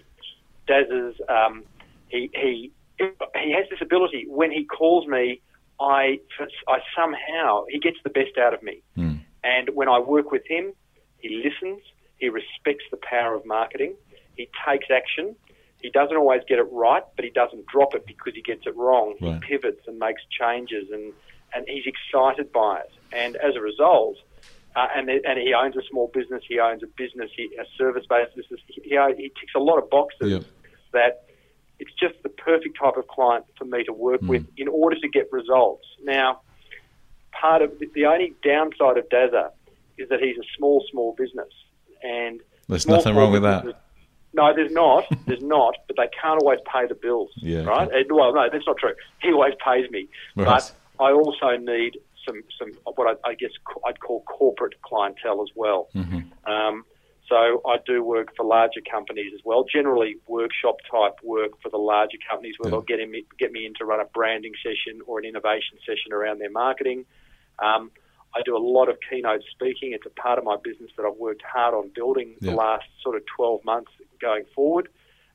Daz's 0.67 1.21
um, 1.29 1.65
he 2.09 2.31
he 2.35 2.73
he 2.99 3.53
has 3.53 3.67
this 3.69 3.83
ability. 3.83 4.25
When 4.29 4.51
he 4.51 4.65
calls 4.65 5.07
me, 5.07 5.43
I 5.79 6.21
I 6.67 6.79
somehow 6.97 7.67
he 7.69 7.79
gets 7.79 7.99
the 8.03 8.11
best 8.11 8.39
out 8.39 8.55
of 8.55 8.63
me. 8.63 8.81
Hmm. 8.95 9.17
And 9.45 9.69
when 9.75 9.89
I 9.91 9.99
work 9.99 10.33
with 10.33 10.47
him, 10.47 10.73
he 11.19 11.29
listens. 11.45 11.83
He 12.17 12.31
respects 12.31 12.85
the 12.91 12.97
power 12.97 13.35
of 13.35 13.45
marketing. 13.45 13.95
He 14.39 14.49
takes 14.67 14.87
action. 14.91 15.37
He 15.81 15.91
doesn't 15.91 16.17
always 16.17 16.43
get 16.49 16.59
it 16.59 16.67
right, 16.73 17.03
but 17.17 17.25
he 17.25 17.31
doesn't 17.31 17.67
drop 17.67 17.95
it 17.95 18.05
because 18.07 18.35
he 18.35 18.43
gets 18.43 18.67
it 18.67 18.77
wrong. 18.77 19.15
Right. 19.21 19.35
He 19.45 19.49
pivots 19.57 19.83
and 19.87 19.99
makes 19.99 20.23
changes, 20.31 20.91
and 20.91 21.13
and 21.55 21.65
he's 21.69 21.85
excited 21.87 22.53
by 22.53 22.81
it. 22.81 22.93
And 23.13 23.37
as 23.37 23.55
a 23.57 23.61
result, 23.61 24.17
uh, 24.77 24.87
and 24.95 25.09
and 25.09 25.39
he 25.39 25.55
owns 25.55 25.77
a 25.77 25.83
small 25.91 26.11
business. 26.13 26.43
He 26.49 26.59
owns 26.59 26.83
a 26.83 26.87
business, 26.89 27.31
he, 27.37 27.45
a 27.61 27.65
service-based 27.77 28.35
business. 28.37 28.61
He, 28.67 28.83
he, 28.83 28.97
he 29.17 29.29
ticks 29.29 29.53
a 29.57 29.61
lot 29.61 29.79
of 29.79 29.89
boxes 29.89 30.31
Yep. 30.33 30.43
that 30.93 31.25
it's 31.79 31.93
just 31.95 32.21
the 32.25 32.29
perfect 32.29 32.77
type 32.83 32.97
of 32.97 33.07
client 33.07 33.45
for 33.57 33.65
me 33.65 33.85
to 33.85 33.93
work 33.93 34.21
Hmm. 34.21 34.29
with 34.29 34.47
in 34.57 34.67
order 34.69 34.97
to 34.99 35.09
get 35.09 35.31
results. 35.33 35.87
Now, 36.03 36.41
part 37.31 37.63
of 37.63 37.73
the, 37.95 38.05
only 38.07 38.35
downside 38.43 38.99
of 38.99 39.09
Dazza 39.11 39.51
is 39.97 40.09
that 40.09 40.19
he's 40.21 40.37
a 40.39 40.47
small, 40.57 40.85
small 40.91 41.15
business, 41.17 41.53
and 42.03 42.41
There's 42.69 42.87
nothing 42.89 43.15
wrong 43.15 43.33
with 43.33 43.43
that. 43.43 43.65
No, 44.39 44.55
there's 44.55 44.73
not. 44.73 45.05
There's 45.27 45.43
not. 45.43 45.75
But 45.87 45.97
they 45.97 46.09
can't 46.21 46.41
always 46.43 46.61
pay 46.73 46.87
the 46.87 46.95
bills. 46.95 47.31
Yeah, 47.37 47.65
Right? 47.65 47.89
okay. 47.89 48.05
Well, 48.09 48.33
no, 48.33 48.45
that's 48.51 48.67
not 48.67 48.77
true. 48.79 48.95
He 49.21 49.33
always 49.33 49.55
pays 49.65 49.91
me. 49.91 50.09
Right. 50.37 50.47
But 50.47 50.73
I 51.05 51.11
also 51.13 51.57
need 51.57 51.99
some, 52.27 52.43
some 52.59 52.71
what 52.97 53.19
I, 53.25 53.31
I 53.31 53.35
guess 53.35 53.51
I'd 53.87 54.01
call 54.01 54.23
corporate 54.23 54.75
clientele 54.83 55.43
as 55.43 55.49
well. 55.55 55.89
Mm-hmm. 55.95 56.51
Um, 56.51 56.85
so 57.29 57.61
I 57.67 57.77
do 57.85 58.03
work 58.03 58.29
for 58.37 58.45
larger 58.47 58.81
companies 58.91 59.33
as 59.35 59.41
well. 59.45 59.65
Generally, 59.71 60.17
workshop 60.27 60.77
type 60.91 61.17
work 61.23 61.53
for 61.63 61.69
the 61.69 61.77
larger 61.77 62.17
companies 62.31 62.55
where 62.59 62.69
Yeah. 62.69 62.77
they'll 62.77 62.97
get 62.99 63.07
me 63.11 63.25
get 63.39 63.53
me 63.53 63.67
in 63.67 63.75
to 63.79 63.85
run 63.85 64.01
a 64.01 64.07
branding 64.07 64.53
session 64.63 65.01
or 65.07 65.19
an 65.19 65.25
innovation 65.27 65.77
session 65.87 66.13
around 66.13 66.39
their 66.39 66.51
marketing. 66.51 67.05
Um, 67.59 67.91
I 68.35 68.43
do 68.45 68.57
a 68.57 68.59
lot 68.59 68.89
of 68.89 68.99
keynote 69.09 69.43
speaking. 69.51 69.93
It's 69.93 70.07
a 70.07 70.11
part 70.21 70.39
of 70.39 70.45
my 70.45 70.57
business 70.63 70.91
that 70.97 71.05
I've 71.07 71.17
worked 71.17 71.43
hard 71.43 71.75
on 71.75 71.91
building 71.95 72.35
Yeah. 72.41 72.51
the 72.51 72.57
last 72.57 72.85
sort 73.03 73.17
of 73.17 73.23
12 73.37 73.65
months 73.65 73.91
going 74.21 74.45
forward. 74.55 74.89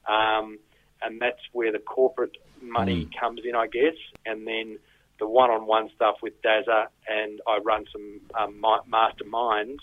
Um, 0.07 0.59
and 1.01 1.19
that's 1.21 1.39
where 1.51 1.71
the 1.71 1.79
corporate 1.79 2.37
money 2.61 3.05
Mm. 3.05 3.19
comes 3.19 3.41
in, 3.45 3.55
I 3.55 3.67
guess. 3.67 3.95
And 4.25 4.47
then 4.47 4.77
the 5.19 5.27
one-on-one 5.27 5.89
stuff 5.95 6.15
with 6.21 6.41
Dazza, 6.41 6.87
and 7.07 7.41
I 7.47 7.57
run 7.59 7.85
some 7.91 8.21
um, 8.39 8.61
masterminds 8.89 9.79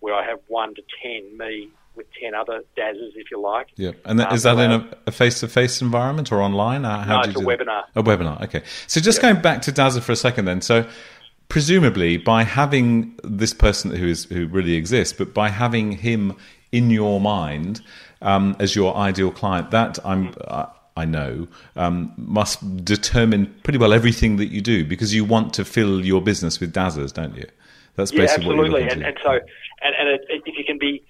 where 0.00 0.14
I 0.14 0.24
have 0.24 0.40
one 0.48 0.74
to 0.74 0.82
ten, 1.02 1.36
me 1.38 1.70
with 1.94 2.06
ten 2.20 2.34
other 2.34 2.62
Dazzers, 2.76 3.14
if 3.16 3.30
you 3.30 3.40
like. 3.40 3.68
Yeah, 3.76 3.92
and 4.04 4.18
that, 4.20 4.28
um, 4.28 4.34
is 4.34 4.42
that 4.42 4.58
in 4.58 4.86
a 5.06 5.10
face 5.12 5.40
to 5.40 5.48
face 5.48 5.80
environment 5.80 6.30
or 6.30 6.42
online? 6.42 6.84
Uh, 6.84 7.02
how 7.04 7.22
no, 7.22 7.28
it's 7.30 7.40
a 7.40 7.42
webinar. 7.44 7.84
A 7.94 8.02
webinar. 8.02 8.42
Okay. 8.44 8.62
So 8.86 9.00
just 9.00 9.22
going 9.22 9.40
back 9.40 9.62
to 9.62 9.72
Dazza 9.72 10.02
for 10.02 10.12
a 10.12 10.16
second, 10.16 10.44
then. 10.44 10.60
So 10.60 10.86
presumably, 11.48 12.16
by 12.16 12.42
having 12.44 13.18
this 13.22 13.52
person 13.52 13.90
who 13.90 14.06
is 14.06 14.24
who 14.24 14.46
really 14.46 14.74
exists, 14.74 15.16
but 15.16 15.34
by 15.34 15.48
having 15.48 15.92
him 15.92 16.36
in 16.72 16.90
your 16.90 17.20
mind 17.20 17.80
um, 18.22 18.56
as 18.58 18.74
your 18.74 18.96
ideal 18.96 19.30
client, 19.30 19.70
that 19.70 19.98
I'm. 20.04 20.34
Uh, 20.46 20.66
I 20.98 21.04
know, 21.04 21.46
um, 21.76 22.14
must 22.16 22.82
determine 22.82 23.54
pretty 23.64 23.78
well 23.78 23.92
everything 23.92 24.38
that 24.38 24.46
you 24.46 24.62
do 24.62 24.82
because 24.82 25.14
you 25.14 25.26
want 25.26 25.52
to 25.54 25.64
fill 25.66 26.02
your 26.02 26.22
business 26.22 26.58
with 26.58 26.72
dazzers, 26.72 27.12
don't 27.12 27.36
you? 27.36 27.44
That's 27.96 28.12
basically 28.12 28.46
yeah, 28.46 28.62
absolutely. 28.62 28.88
and, 28.88 29.02
and, 29.02 29.16
so, 29.22 29.32
and, 29.32 29.94
and 29.98 30.08
it, 30.08 30.22
if 30.30 30.56
you 30.56 30.64
can 30.64 30.78
be, 30.78 31.02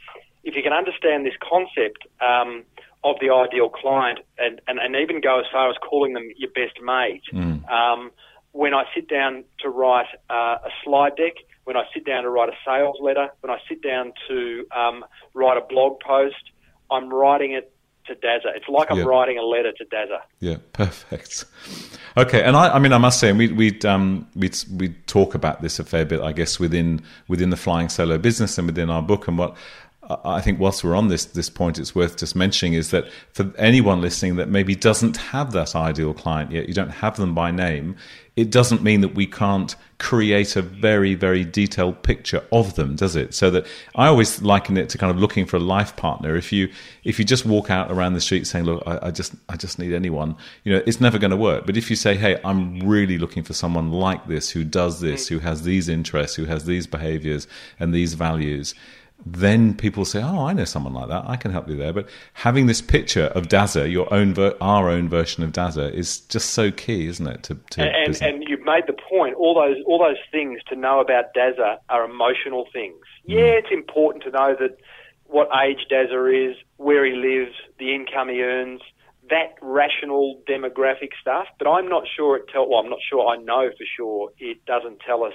if 0.42 0.56
you 0.56 0.62
can 0.64 0.72
understand 0.72 1.24
this 1.24 1.34
concept 1.40 2.06
um, 2.20 2.64
of 3.04 3.14
the 3.20 3.30
ideal 3.30 3.68
client, 3.68 4.18
and, 4.38 4.60
and, 4.66 4.80
and 4.80 4.96
even 4.96 5.20
go 5.20 5.38
as 5.38 5.46
far 5.52 5.70
as 5.70 5.76
calling 5.88 6.14
them 6.14 6.28
your 6.36 6.50
best 6.50 6.80
mate. 6.82 7.22
Mm. 7.32 7.68
Um, 7.70 8.10
when 8.56 8.72
I 8.72 8.84
sit 8.94 9.08
down 9.08 9.44
to 9.60 9.68
write 9.68 10.06
uh, 10.30 10.56
a 10.64 10.70
slide 10.82 11.16
deck, 11.16 11.34
when 11.64 11.76
I 11.76 11.84
sit 11.92 12.06
down 12.06 12.22
to 12.22 12.30
write 12.30 12.48
a 12.48 12.56
sales 12.64 12.96
letter, 13.00 13.28
when 13.40 13.50
I 13.50 13.58
sit 13.68 13.82
down 13.82 14.12
to 14.28 14.66
um, 14.74 15.04
write 15.34 15.58
a 15.58 15.60
blog 15.60 16.00
post, 16.00 16.52
I'm 16.90 17.12
writing 17.12 17.52
it 17.52 17.72
to 18.06 18.14
Dazza. 18.14 18.56
It's 18.56 18.68
like 18.68 18.90
I'm 18.90 18.98
yeah. 18.98 19.04
writing 19.04 19.36
a 19.36 19.42
letter 19.42 19.72
to 19.72 19.84
Dazza. 19.84 20.20
Yeah, 20.40 20.56
perfect. 20.72 21.44
Okay, 22.16 22.42
and 22.42 22.56
I, 22.56 22.70
I 22.70 22.78
mean, 22.78 22.92
I 22.92 22.98
must 22.98 23.20
say, 23.20 23.32
we 23.32 23.52
we 23.52 23.78
um 23.80 24.26
we 24.34 24.50
we 24.72 24.90
talk 25.06 25.34
about 25.34 25.60
this 25.60 25.78
a 25.78 25.84
fair 25.84 26.06
bit, 26.06 26.20
I 26.20 26.32
guess, 26.32 26.58
within 26.58 27.02
within 27.28 27.50
the 27.50 27.56
flying 27.56 27.90
solo 27.90 28.16
business 28.16 28.56
and 28.56 28.66
within 28.66 28.88
our 28.88 29.02
book. 29.02 29.28
And 29.28 29.36
what 29.36 29.56
I 30.08 30.40
think, 30.40 30.60
whilst 30.60 30.84
we're 30.84 30.94
on 30.94 31.08
this 31.08 31.24
this 31.24 31.50
point, 31.50 31.78
it's 31.78 31.94
worth 31.94 32.16
just 32.16 32.36
mentioning 32.36 32.74
is 32.74 32.90
that 32.90 33.06
for 33.32 33.52
anyone 33.58 34.00
listening 34.00 34.36
that 34.36 34.48
maybe 34.48 34.74
doesn't 34.74 35.16
have 35.16 35.52
that 35.52 35.74
ideal 35.74 36.14
client 36.14 36.52
yet, 36.52 36.68
you 36.68 36.74
don't 36.74 36.90
have 36.90 37.16
them 37.16 37.34
by 37.34 37.50
name 37.50 37.96
it 38.36 38.50
doesn't 38.50 38.82
mean 38.82 39.00
that 39.00 39.14
we 39.14 39.26
can't 39.26 39.74
create 39.98 40.56
a 40.56 40.62
very, 40.62 41.14
very 41.14 41.42
detailed 41.42 42.02
picture 42.02 42.44
of 42.52 42.74
them, 42.74 42.94
does 42.94 43.16
it? 43.16 43.32
So 43.32 43.50
that 43.50 43.66
I 43.94 44.08
always 44.08 44.42
liken 44.42 44.76
it 44.76 44.90
to 44.90 44.98
kind 44.98 45.10
of 45.10 45.18
looking 45.18 45.46
for 45.46 45.56
a 45.56 45.60
life 45.60 45.96
partner. 45.96 46.36
If 46.36 46.52
you 46.52 46.68
if 47.02 47.18
you 47.18 47.24
just 47.24 47.46
walk 47.46 47.70
out 47.70 47.90
around 47.90 48.12
the 48.12 48.20
street 48.20 48.46
saying, 48.46 48.66
"Look, 48.66 48.82
I, 48.86 48.98
I 49.04 49.10
just 49.10 49.34
I 49.48 49.56
just 49.56 49.78
need 49.78 49.94
anyone," 49.94 50.36
you 50.64 50.72
know, 50.74 50.82
it's 50.86 51.00
never 51.00 51.18
going 51.18 51.30
to 51.30 51.36
work. 51.36 51.64
But 51.64 51.78
if 51.78 51.88
you 51.88 51.96
say, 51.96 52.14
"Hey, 52.14 52.38
I'm 52.44 52.80
really 52.80 53.16
looking 53.16 53.42
for 53.42 53.54
someone 53.54 53.90
like 53.90 54.28
this 54.28 54.50
who 54.50 54.64
does 54.64 55.00
this, 55.00 55.26
mm. 55.26 55.28
who 55.30 55.38
has 55.38 55.62
these 55.62 55.88
interests, 55.88 56.36
who 56.36 56.44
has 56.44 56.66
these 56.66 56.86
behaviors 56.86 57.48
and 57.80 57.94
these 57.94 58.12
values," 58.14 58.74
then 59.24 59.74
people 59.74 60.04
say, 60.04 60.22
"Oh, 60.22 60.46
I 60.46 60.52
know 60.52 60.64
someone 60.64 60.92
like 60.92 61.08
that. 61.08 61.24
I 61.26 61.36
can 61.36 61.50
help 61.50 61.68
you 61.68 61.76
there." 61.76 61.92
But 61.92 62.08
having 62.34 62.66
this 62.66 62.82
picture 62.82 63.26
of 63.26 63.48
Dazza, 63.48 63.90
your 63.90 64.12
own, 64.12 64.34
ver- 64.34 64.56
our 64.60 64.90
own 64.90 65.08
version 65.08 65.42
of 65.42 65.52
Dazza, 65.52 65.92
is 65.92 66.20
just 66.20 66.50
so 66.50 66.70
key, 66.70 67.06
isn't 67.06 67.26
it? 67.26 67.42
To, 67.44 67.54
to 67.70 67.82
and, 67.82 68.22
and, 68.22 68.44
you've 68.46 68.64
made 68.64 68.84
the 68.86 68.96
point. 69.08 69.34
All 69.36 69.54
those 69.54 69.82
all 69.86 69.98
those 69.98 70.18
things 70.30 70.60
to 70.68 70.76
know 70.76 71.00
about 71.00 71.34
Dazza 71.34 71.78
are 71.88 72.04
emotional 72.04 72.66
things. 72.72 73.00
Mm. 73.28 73.34
Yeah, 73.34 73.58
it's 73.58 73.72
important 73.72 74.24
to 74.24 74.30
know 74.30 74.54
that 74.58 74.78
what 75.24 75.48
age 75.64 75.86
Dazza 75.90 76.50
is, 76.50 76.56
where 76.76 77.04
he 77.04 77.12
lives, 77.12 77.54
the 77.78 77.94
income 77.94 78.28
he 78.28 78.42
earns, 78.42 78.80
that 79.30 79.54
rational 79.60 80.40
demographic 80.48 81.10
stuff. 81.20 81.46
But 81.58 81.68
I'm 81.68 81.88
not 81.88 82.04
sure 82.16 82.36
it 82.36 82.44
tell. 82.52 82.68
Well, 82.68 82.80
I'm 82.80 82.90
not 82.90 83.00
sure. 83.08 83.26
I 83.28 83.36
know 83.36 83.70
for 83.70 83.86
sure 83.96 84.30
it 84.38 84.64
doesn't 84.66 85.00
tell 85.00 85.24
us 85.24 85.34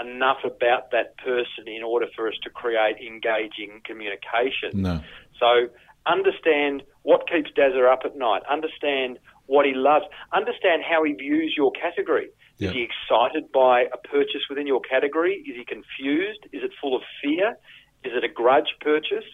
enough 0.00 0.38
about 0.44 0.90
that 0.90 1.16
person 1.18 1.66
in 1.66 1.82
order 1.82 2.06
for 2.14 2.28
us 2.28 2.34
to 2.42 2.50
create 2.50 2.96
engaging 2.98 3.80
communication. 3.84 4.82
No. 4.82 5.00
So 5.38 5.68
understand 6.06 6.82
what 7.02 7.28
keeps 7.28 7.50
Dazza 7.56 7.90
up 7.90 8.00
at 8.04 8.16
night. 8.16 8.42
Understand 8.50 9.18
what 9.46 9.66
he 9.66 9.72
loves. 9.74 10.06
Understand 10.32 10.82
how 10.88 11.04
he 11.04 11.12
views 11.12 11.54
your 11.56 11.70
category. 11.72 12.28
Yep. 12.58 12.70
Is 12.70 12.74
he 12.76 12.86
excited 12.88 13.50
by 13.52 13.82
a 13.92 13.96
purchase 13.96 14.42
within 14.48 14.66
your 14.66 14.80
category? 14.80 15.44
Is 15.46 15.56
he 15.56 15.64
confused? 15.64 16.40
Is 16.52 16.62
it 16.62 16.70
full 16.80 16.96
of 16.96 17.02
fear? 17.22 17.56
Is 18.04 18.12
it 18.14 18.24
a 18.24 18.28
grudge 18.28 18.74
purchase? 18.80 19.24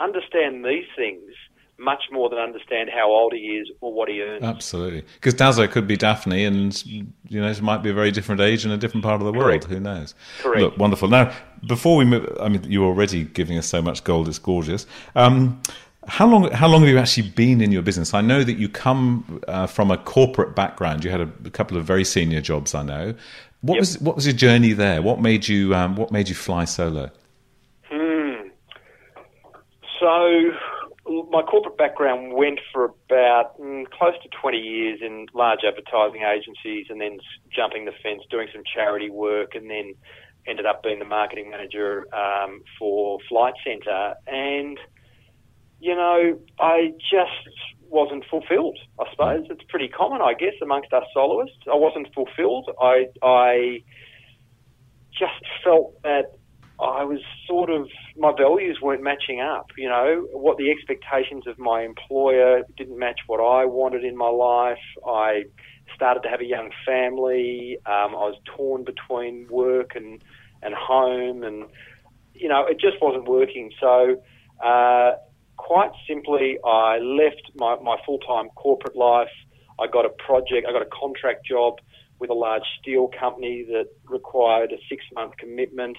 Understand 0.00 0.64
these 0.64 0.86
things 0.96 1.32
much 1.78 2.04
more 2.10 2.28
than 2.28 2.38
understand 2.38 2.90
how 2.92 3.08
old 3.10 3.32
he 3.32 3.38
is 3.38 3.70
or 3.80 3.92
what 3.92 4.08
he 4.08 4.20
earns. 4.20 4.42
Absolutely, 4.42 5.04
because 5.14 5.34
Dazza 5.34 5.70
could 5.70 5.86
be 5.86 5.96
Daphne, 5.96 6.44
and 6.44 6.84
you 6.84 7.06
know 7.30 7.48
it 7.48 7.62
might 7.62 7.82
be 7.82 7.90
a 7.90 7.94
very 7.94 8.10
different 8.10 8.40
age 8.40 8.64
in 8.64 8.70
a 8.70 8.76
different 8.76 9.04
part 9.04 9.20
of 9.20 9.26
the 9.26 9.32
world. 9.32 9.44
Correct. 9.44 9.64
Who 9.64 9.80
knows? 9.80 10.14
Correct. 10.40 10.60
Look, 10.60 10.78
wonderful. 10.78 11.08
Now, 11.08 11.32
before 11.66 11.96
we 11.96 12.04
move, 12.04 12.36
I 12.40 12.48
mean, 12.48 12.64
you're 12.64 12.86
already 12.86 13.24
giving 13.24 13.56
us 13.56 13.66
so 13.66 13.80
much 13.80 14.04
gold; 14.04 14.28
it's 14.28 14.38
gorgeous. 14.38 14.86
Um, 15.14 15.62
how 16.08 16.26
long? 16.26 16.50
How 16.50 16.66
long 16.66 16.80
have 16.80 16.90
you 16.90 16.98
actually 16.98 17.28
been 17.30 17.60
in 17.60 17.70
your 17.70 17.82
business? 17.82 18.14
I 18.14 18.22
know 18.22 18.42
that 18.42 18.54
you 18.54 18.68
come 18.68 19.40
uh, 19.46 19.66
from 19.66 19.90
a 19.90 19.98
corporate 19.98 20.56
background. 20.56 21.04
You 21.04 21.10
had 21.10 21.20
a, 21.20 21.30
a, 21.44 21.50
couple 21.50 21.76
of 21.76 21.84
very 21.84 22.04
senior 22.04 22.40
jobs. 22.40 22.74
I 22.74 22.82
know. 22.82 23.14
What 23.60 23.74
yep. 23.74 23.80
was 23.80 23.98
what 24.00 24.16
was 24.16 24.26
your 24.26 24.34
journey 24.34 24.72
there? 24.72 25.02
What 25.02 25.20
made 25.20 25.46
you 25.46 25.74
um, 25.74 25.96
What 25.96 26.10
made 26.10 26.28
you 26.28 26.34
fly 26.34 26.64
solo? 26.64 27.10
Hmm. 27.84 28.48
So 30.00 30.52
my 31.30 31.42
corporate 31.42 31.76
background 31.76 32.34
went 32.34 32.60
for 32.72 32.84
about 32.84 33.58
mm, 33.60 33.88
close 33.90 34.14
to 34.22 34.28
20 34.40 34.58
years 34.58 35.00
in 35.02 35.26
large 35.34 35.60
advertising 35.66 36.22
agencies 36.22 36.86
and 36.90 37.00
then 37.00 37.18
jumping 37.54 37.84
the 37.84 37.92
fence, 38.02 38.22
doing 38.30 38.48
some 38.52 38.62
charity 38.64 39.10
work, 39.10 39.54
and 39.54 39.70
then 39.70 39.94
ended 40.46 40.66
up 40.66 40.82
being 40.82 40.98
the 40.98 41.04
marketing 41.04 41.50
manager 41.50 42.06
um, 42.14 42.62
for 42.78 43.18
Flight 43.28 43.54
Centre. 43.64 44.14
And, 44.26 44.78
you 45.80 45.94
know, 45.94 46.38
I 46.58 46.92
just 46.98 47.48
wasn't 47.88 48.24
fulfilled, 48.30 48.78
I 49.00 49.10
suppose. 49.10 49.46
It's 49.50 49.64
pretty 49.68 49.88
common, 49.88 50.20
I 50.20 50.34
guess, 50.34 50.54
amongst 50.62 50.92
us 50.92 51.04
soloists. 51.14 51.58
I 51.70 51.76
wasn't 51.76 52.12
fulfilled. 52.14 52.70
I, 52.80 53.06
I 53.22 53.82
just 55.12 55.42
felt 55.64 56.00
that 56.02 56.37
I 56.80 57.02
was 57.02 57.18
sort 57.46 57.70
of 57.70 57.88
my 58.16 58.32
values 58.36 58.78
weren't 58.80 59.02
matching 59.02 59.40
up. 59.40 59.66
You 59.76 59.88
know, 59.88 60.28
what 60.32 60.58
the 60.58 60.70
expectations 60.70 61.46
of 61.46 61.58
my 61.58 61.82
employer 61.82 62.62
didn't 62.76 62.98
match 62.98 63.20
what 63.26 63.40
I 63.40 63.64
wanted 63.64 64.04
in 64.04 64.16
my 64.16 64.28
life. 64.28 64.78
I 65.06 65.44
started 65.94 66.22
to 66.22 66.28
have 66.28 66.40
a 66.40 66.44
young 66.44 66.70
family. 66.86 67.78
Um, 67.84 68.14
I 68.14 68.30
was 68.30 68.36
torn 68.56 68.84
between 68.84 69.48
work 69.50 69.96
and 69.96 70.22
and 70.62 70.74
home, 70.74 71.42
and 71.42 71.64
you 72.34 72.48
know, 72.48 72.64
it 72.66 72.80
just 72.80 73.00
wasn't 73.02 73.28
working. 73.28 73.70
So, 73.80 74.22
uh, 74.64 75.12
quite 75.56 75.90
simply, 76.08 76.58
I 76.64 76.98
left 76.98 77.50
my, 77.56 77.76
my 77.80 77.96
full 78.06 78.18
time 78.18 78.48
corporate 78.54 78.96
life. 78.96 79.28
I 79.80 79.86
got 79.86 80.04
a 80.04 80.10
project. 80.10 80.66
I 80.68 80.72
got 80.72 80.82
a 80.82 80.90
contract 80.92 81.46
job 81.46 81.78
with 82.20 82.30
a 82.30 82.34
large 82.34 82.62
steel 82.80 83.10
company 83.18 83.64
that 83.68 83.86
required 84.06 84.72
a 84.72 84.76
six 84.88 85.04
month 85.14 85.36
commitment. 85.38 85.96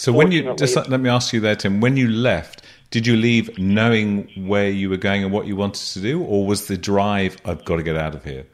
So 0.00 0.14
when 0.14 0.32
you 0.32 0.54
just 0.56 0.76
let 0.76 0.98
me 0.98 1.10
ask 1.10 1.34
you 1.34 1.40
there, 1.40 1.54
Tim, 1.54 1.82
when 1.82 1.98
you 1.98 2.08
left, 2.08 2.62
did 2.90 3.06
you 3.06 3.16
leave 3.16 3.58
knowing 3.58 4.30
where 4.46 4.70
you 4.70 4.88
were 4.88 4.96
going 4.96 5.22
and 5.22 5.30
what 5.30 5.46
you 5.46 5.56
wanted 5.56 5.86
to 5.92 6.00
do, 6.00 6.22
or 6.22 6.46
was 6.46 6.68
the 6.68 6.78
drive 6.78 7.36
I've 7.44 7.66
got 7.66 7.76
to 7.76 7.82
get 7.82 7.98
out 7.98 8.14
of 8.14 8.24
here? 8.24 8.46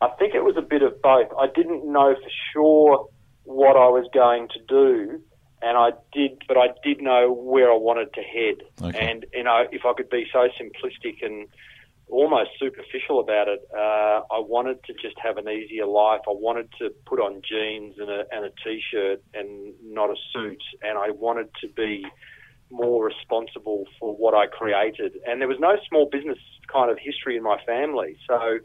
I 0.00 0.08
think 0.18 0.34
it 0.34 0.42
was 0.42 0.56
a 0.56 0.60
bit 0.60 0.82
of 0.82 1.00
both. 1.02 1.28
I 1.38 1.46
didn't 1.54 1.86
know 1.86 2.16
for 2.16 2.30
sure 2.52 3.08
what 3.44 3.76
I 3.76 3.86
was 3.90 4.08
going 4.12 4.48
to 4.48 4.58
do, 4.66 5.22
and 5.62 5.78
I 5.78 5.92
did, 6.12 6.42
but 6.48 6.56
I 6.56 6.70
did 6.82 7.00
know 7.00 7.32
where 7.32 7.70
I 7.70 7.76
wanted 7.76 8.12
to 8.14 8.22
head. 8.22 8.56
Okay. 8.82 8.98
And 8.98 9.24
you 9.32 9.44
know, 9.44 9.68
if 9.70 9.82
I 9.86 9.92
could 9.92 10.10
be 10.10 10.26
so 10.32 10.48
simplistic 10.60 11.24
and 11.24 11.46
almost 12.12 12.50
superficial 12.58 13.20
about 13.20 13.48
it. 13.48 13.66
Uh, 13.74 14.20
I 14.30 14.38
wanted 14.38 14.84
to 14.84 14.92
just 14.92 15.18
have 15.18 15.38
an 15.38 15.48
easier 15.48 15.86
life. 15.86 16.20
I 16.28 16.32
wanted 16.32 16.68
to 16.78 16.90
put 17.06 17.18
on 17.18 17.40
jeans 17.48 17.96
and 17.98 18.10
a, 18.10 18.24
and 18.30 18.44
a 18.44 18.50
t-shirt 18.62 19.22
and 19.34 19.72
not 19.82 20.10
a 20.10 20.16
suit, 20.32 20.62
and 20.82 20.98
I 20.98 21.10
wanted 21.10 21.48
to 21.62 21.68
be 21.68 22.04
more 22.70 23.04
responsible 23.04 23.86
for 23.98 24.14
what 24.14 24.34
I 24.34 24.46
created. 24.46 25.12
And 25.26 25.40
there 25.40 25.48
was 25.48 25.58
no 25.58 25.76
small 25.88 26.08
business 26.10 26.38
kind 26.70 26.90
of 26.90 26.98
history 26.98 27.36
in 27.36 27.42
my 27.42 27.58
family, 27.64 28.16
so 28.28 28.58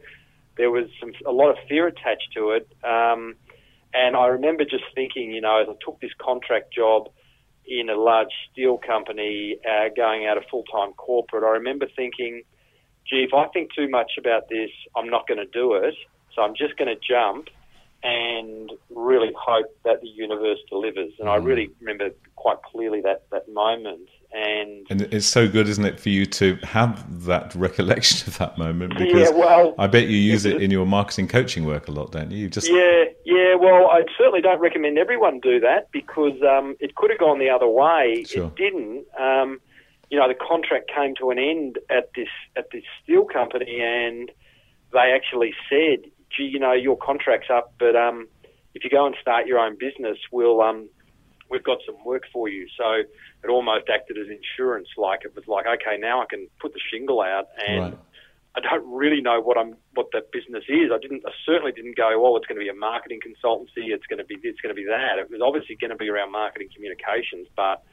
there 0.58 0.70
was 0.70 0.84
some, 1.00 1.12
a 1.26 1.32
lot 1.32 1.50
of 1.50 1.56
fear 1.68 1.86
attached 1.86 2.30
to 2.34 2.50
it. 2.50 2.68
Um, 2.84 3.34
and 3.94 4.14
I 4.14 4.26
remember 4.26 4.64
just 4.64 4.84
thinking, 4.94 5.32
you 5.32 5.40
know, 5.40 5.62
as 5.62 5.68
I 5.68 5.74
took 5.82 6.00
this 6.00 6.12
contract 6.20 6.74
job 6.74 7.08
in 7.66 7.88
a 7.88 7.96
large 7.96 8.32
steel 8.52 8.78
company, 8.78 9.56
uh, 9.66 9.88
going 9.96 10.26
out 10.26 10.36
of 10.36 10.44
full 10.50 10.64
time 10.64 10.92
corporate, 10.92 11.44
I 11.44 11.52
remember 11.52 11.86
thinking 11.96 12.42
gee, 13.08 13.24
if 13.24 13.34
I 13.34 13.46
think 13.48 13.74
too 13.74 13.88
much 13.88 14.12
about 14.18 14.48
this, 14.48 14.70
I'm 14.96 15.08
not 15.08 15.26
going 15.26 15.38
to 15.38 15.46
do 15.46 15.74
it. 15.74 15.94
So 16.34 16.42
I'm 16.42 16.54
just 16.54 16.76
going 16.76 16.94
to 16.94 17.00
jump 17.00 17.48
and 18.04 18.70
really 18.94 19.32
hope 19.36 19.66
that 19.84 20.00
the 20.00 20.08
universe 20.08 20.58
delivers. 20.70 21.12
And 21.18 21.28
mm. 21.28 21.32
I 21.32 21.36
really 21.36 21.70
remember 21.80 22.10
quite 22.36 22.62
clearly 22.62 23.00
that, 23.00 23.24
that 23.32 23.48
moment. 23.48 24.08
And, 24.32 24.86
and 24.90 25.02
it's 25.12 25.26
so 25.26 25.48
good, 25.48 25.68
isn't 25.68 25.84
it, 25.84 25.98
for 25.98 26.10
you 26.10 26.26
to 26.26 26.56
have 26.62 27.24
that 27.24 27.54
recollection 27.54 28.28
of 28.28 28.38
that 28.38 28.56
moment? 28.56 28.96
Because 28.98 29.30
yeah, 29.30 29.36
well, 29.36 29.74
I 29.78 29.86
bet 29.88 30.06
you 30.06 30.16
use 30.16 30.44
it 30.44 30.62
in 30.62 30.70
your 30.70 30.86
marketing 30.86 31.28
coaching 31.28 31.64
work 31.64 31.88
a 31.88 31.90
lot, 31.90 32.12
don't 32.12 32.30
you? 32.30 32.38
you 32.38 32.48
just 32.48 32.70
yeah, 32.70 33.04
yeah. 33.24 33.54
Well, 33.56 33.88
I 33.90 34.04
certainly 34.16 34.42
don't 34.42 34.60
recommend 34.60 34.98
everyone 34.98 35.40
do 35.40 35.58
that 35.60 35.90
because 35.90 36.40
um, 36.42 36.76
it 36.78 36.94
could 36.94 37.10
have 37.10 37.18
gone 37.18 37.38
the 37.38 37.50
other 37.50 37.66
way. 37.66 38.24
Sure. 38.28 38.46
It 38.46 38.56
didn't. 38.56 39.06
Um, 39.18 39.60
you 40.10 40.18
know, 40.18 40.28
the 40.28 40.34
contract 40.34 40.90
came 40.94 41.14
to 41.16 41.30
an 41.30 41.38
end 41.38 41.78
at 41.90 42.10
this 42.16 42.28
at 42.56 42.70
this 42.72 42.84
steel 43.02 43.24
company, 43.24 43.80
and 43.80 44.30
they 44.92 45.12
actually 45.14 45.52
said, 45.68 46.10
"Gee, 46.34 46.44
you 46.44 46.58
know, 46.58 46.72
your 46.72 46.96
contract's 46.96 47.48
up, 47.50 47.74
but 47.78 47.94
um, 47.94 48.28
if 48.74 48.84
you 48.84 48.90
go 48.90 49.06
and 49.06 49.14
start 49.20 49.46
your 49.46 49.58
own 49.58 49.76
business, 49.78 50.16
we'll 50.32 50.62
um, 50.62 50.88
we've 51.50 51.64
got 51.64 51.78
some 51.84 52.02
work 52.04 52.24
for 52.32 52.48
you." 52.48 52.66
So 52.76 53.02
it 53.44 53.50
almost 53.50 53.88
acted 53.92 54.16
as 54.16 54.28
insurance. 54.28 54.88
Like 54.96 55.20
it 55.24 55.34
was 55.36 55.46
like, 55.46 55.66
okay, 55.66 55.98
now 55.98 56.22
I 56.22 56.26
can 56.28 56.48
put 56.60 56.72
the 56.72 56.80
shingle 56.90 57.20
out, 57.20 57.48
and 57.66 57.82
Right. 57.82 57.98
I 58.56 58.60
don't 58.60 58.90
really 58.90 59.20
know 59.20 59.40
what 59.40 59.58
I'm 59.58 59.76
what 59.92 60.06
that 60.14 60.32
business 60.32 60.64
is. 60.68 60.90
I 60.90 60.98
didn't. 60.98 61.22
I 61.26 61.32
certainly 61.44 61.72
didn't 61.72 61.98
go. 61.98 62.08
Oh, 62.16 62.34
it's 62.36 62.46
going 62.46 62.58
to 62.58 62.64
be 62.64 62.70
a 62.70 62.74
marketing 62.74 63.20
consultancy. 63.20 63.92
It's 63.92 64.06
going 64.06 64.18
to 64.18 64.24
be. 64.24 64.36
It's 64.42 64.60
going 64.62 64.74
to 64.74 64.80
be 64.80 64.86
that. 64.88 65.18
It 65.18 65.30
was 65.30 65.42
obviously 65.44 65.76
going 65.76 65.90
to 65.90 65.96
be 65.96 66.08
around 66.08 66.32
marketing 66.32 66.68
communications, 66.74 67.46
but. 67.54 67.84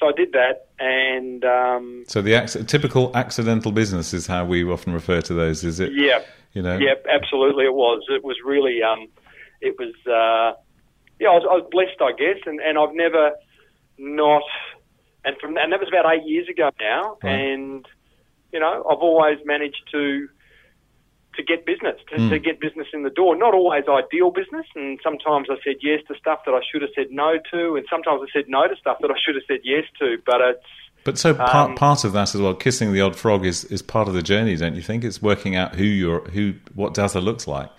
So 0.00 0.08
I 0.08 0.12
did 0.12 0.32
that, 0.32 0.68
and 0.78 1.44
um, 1.44 2.04
So 2.08 2.22
the 2.22 2.34
acc- 2.34 2.66
typical 2.66 3.14
accidental 3.14 3.70
business 3.70 4.14
is 4.14 4.26
how 4.26 4.46
we 4.46 4.64
often 4.64 4.94
refer 4.94 5.20
to 5.20 5.34
those. 5.34 5.62
Is 5.62 5.78
it? 5.78 5.92
yeah, 5.94 6.20
You 6.54 6.62
know. 6.62 6.78
Yeah, 6.78 6.94
absolutely, 7.08 7.66
it 7.66 7.74
was. 7.74 8.02
It 8.08 8.24
was 8.24 8.36
really, 8.44 8.82
um, 8.82 9.08
it 9.60 9.76
was, 9.78 9.92
uh, 10.06 10.58
yeah, 11.20 11.28
I 11.28 11.32
was, 11.34 11.44
I 11.50 11.54
was 11.56 11.68
blessed, 11.70 12.00
I 12.00 12.12
guess, 12.12 12.38
and, 12.46 12.60
and 12.60 12.78
I've 12.78 12.94
never 12.94 13.32
not, 13.98 14.42
and 15.26 15.36
from 15.38 15.58
and 15.58 15.70
that 15.70 15.78
was 15.80 15.88
about 15.90 16.10
eight 16.14 16.26
years 16.26 16.48
ago 16.48 16.70
now, 16.80 17.18
Right. 17.22 17.32
and 17.34 17.86
you 18.52 18.58
know, 18.58 18.82
I've 18.90 18.98
always 18.98 19.38
managed 19.44 19.82
to 19.92 20.28
to 21.40 21.46
get 21.46 21.64
business, 21.66 21.96
to, 22.10 22.16
Hmm. 22.16 22.28
to 22.30 22.38
get 22.38 22.60
business 22.60 22.88
in 22.92 23.02
the 23.02 23.10
door. 23.10 23.34
Not 23.36 23.54
always 23.54 23.84
ideal 23.88 24.30
business, 24.30 24.66
and 24.74 24.98
sometimes 25.02 25.48
I 25.50 25.56
said 25.64 25.76
yes 25.80 26.00
to 26.08 26.14
stuff 26.18 26.40
that 26.46 26.52
I 26.54 26.60
should 26.70 26.82
have 26.82 26.90
said 26.94 27.08
no 27.10 27.38
to, 27.52 27.76
and 27.76 27.84
sometimes 27.88 28.20
I 28.22 28.28
said 28.32 28.44
no 28.48 28.66
to 28.68 28.76
stuff 28.76 28.98
that 29.00 29.10
I 29.10 29.18
should 29.24 29.34
have 29.36 29.44
said 29.48 29.60
yes 29.64 29.84
to. 30.00 30.18
But 30.26 30.40
it's 30.40 30.66
But 31.04 31.16
so 31.18 31.32
part 31.34 31.70
Um, 31.70 31.74
part 31.76 32.04
of 32.04 32.12
that 32.12 32.34
as 32.34 32.40
well, 32.40 32.54
kissing 32.54 32.92
the 32.92 33.00
odd 33.00 33.16
frog 33.16 33.46
is, 33.46 33.64
is 33.64 33.80
part 33.82 34.06
of 34.08 34.14
the 34.14 34.22
journey, 34.22 34.54
don't 34.56 34.74
you 34.74 34.82
think? 34.82 35.02
It's 35.04 35.22
working 35.22 35.56
out 35.56 35.74
who 35.76 35.84
you're, 35.84 36.20
who 36.30 36.54
what 36.74 36.92
Dazzler 36.94 37.22
looks 37.22 37.46
like. 37.48 37.70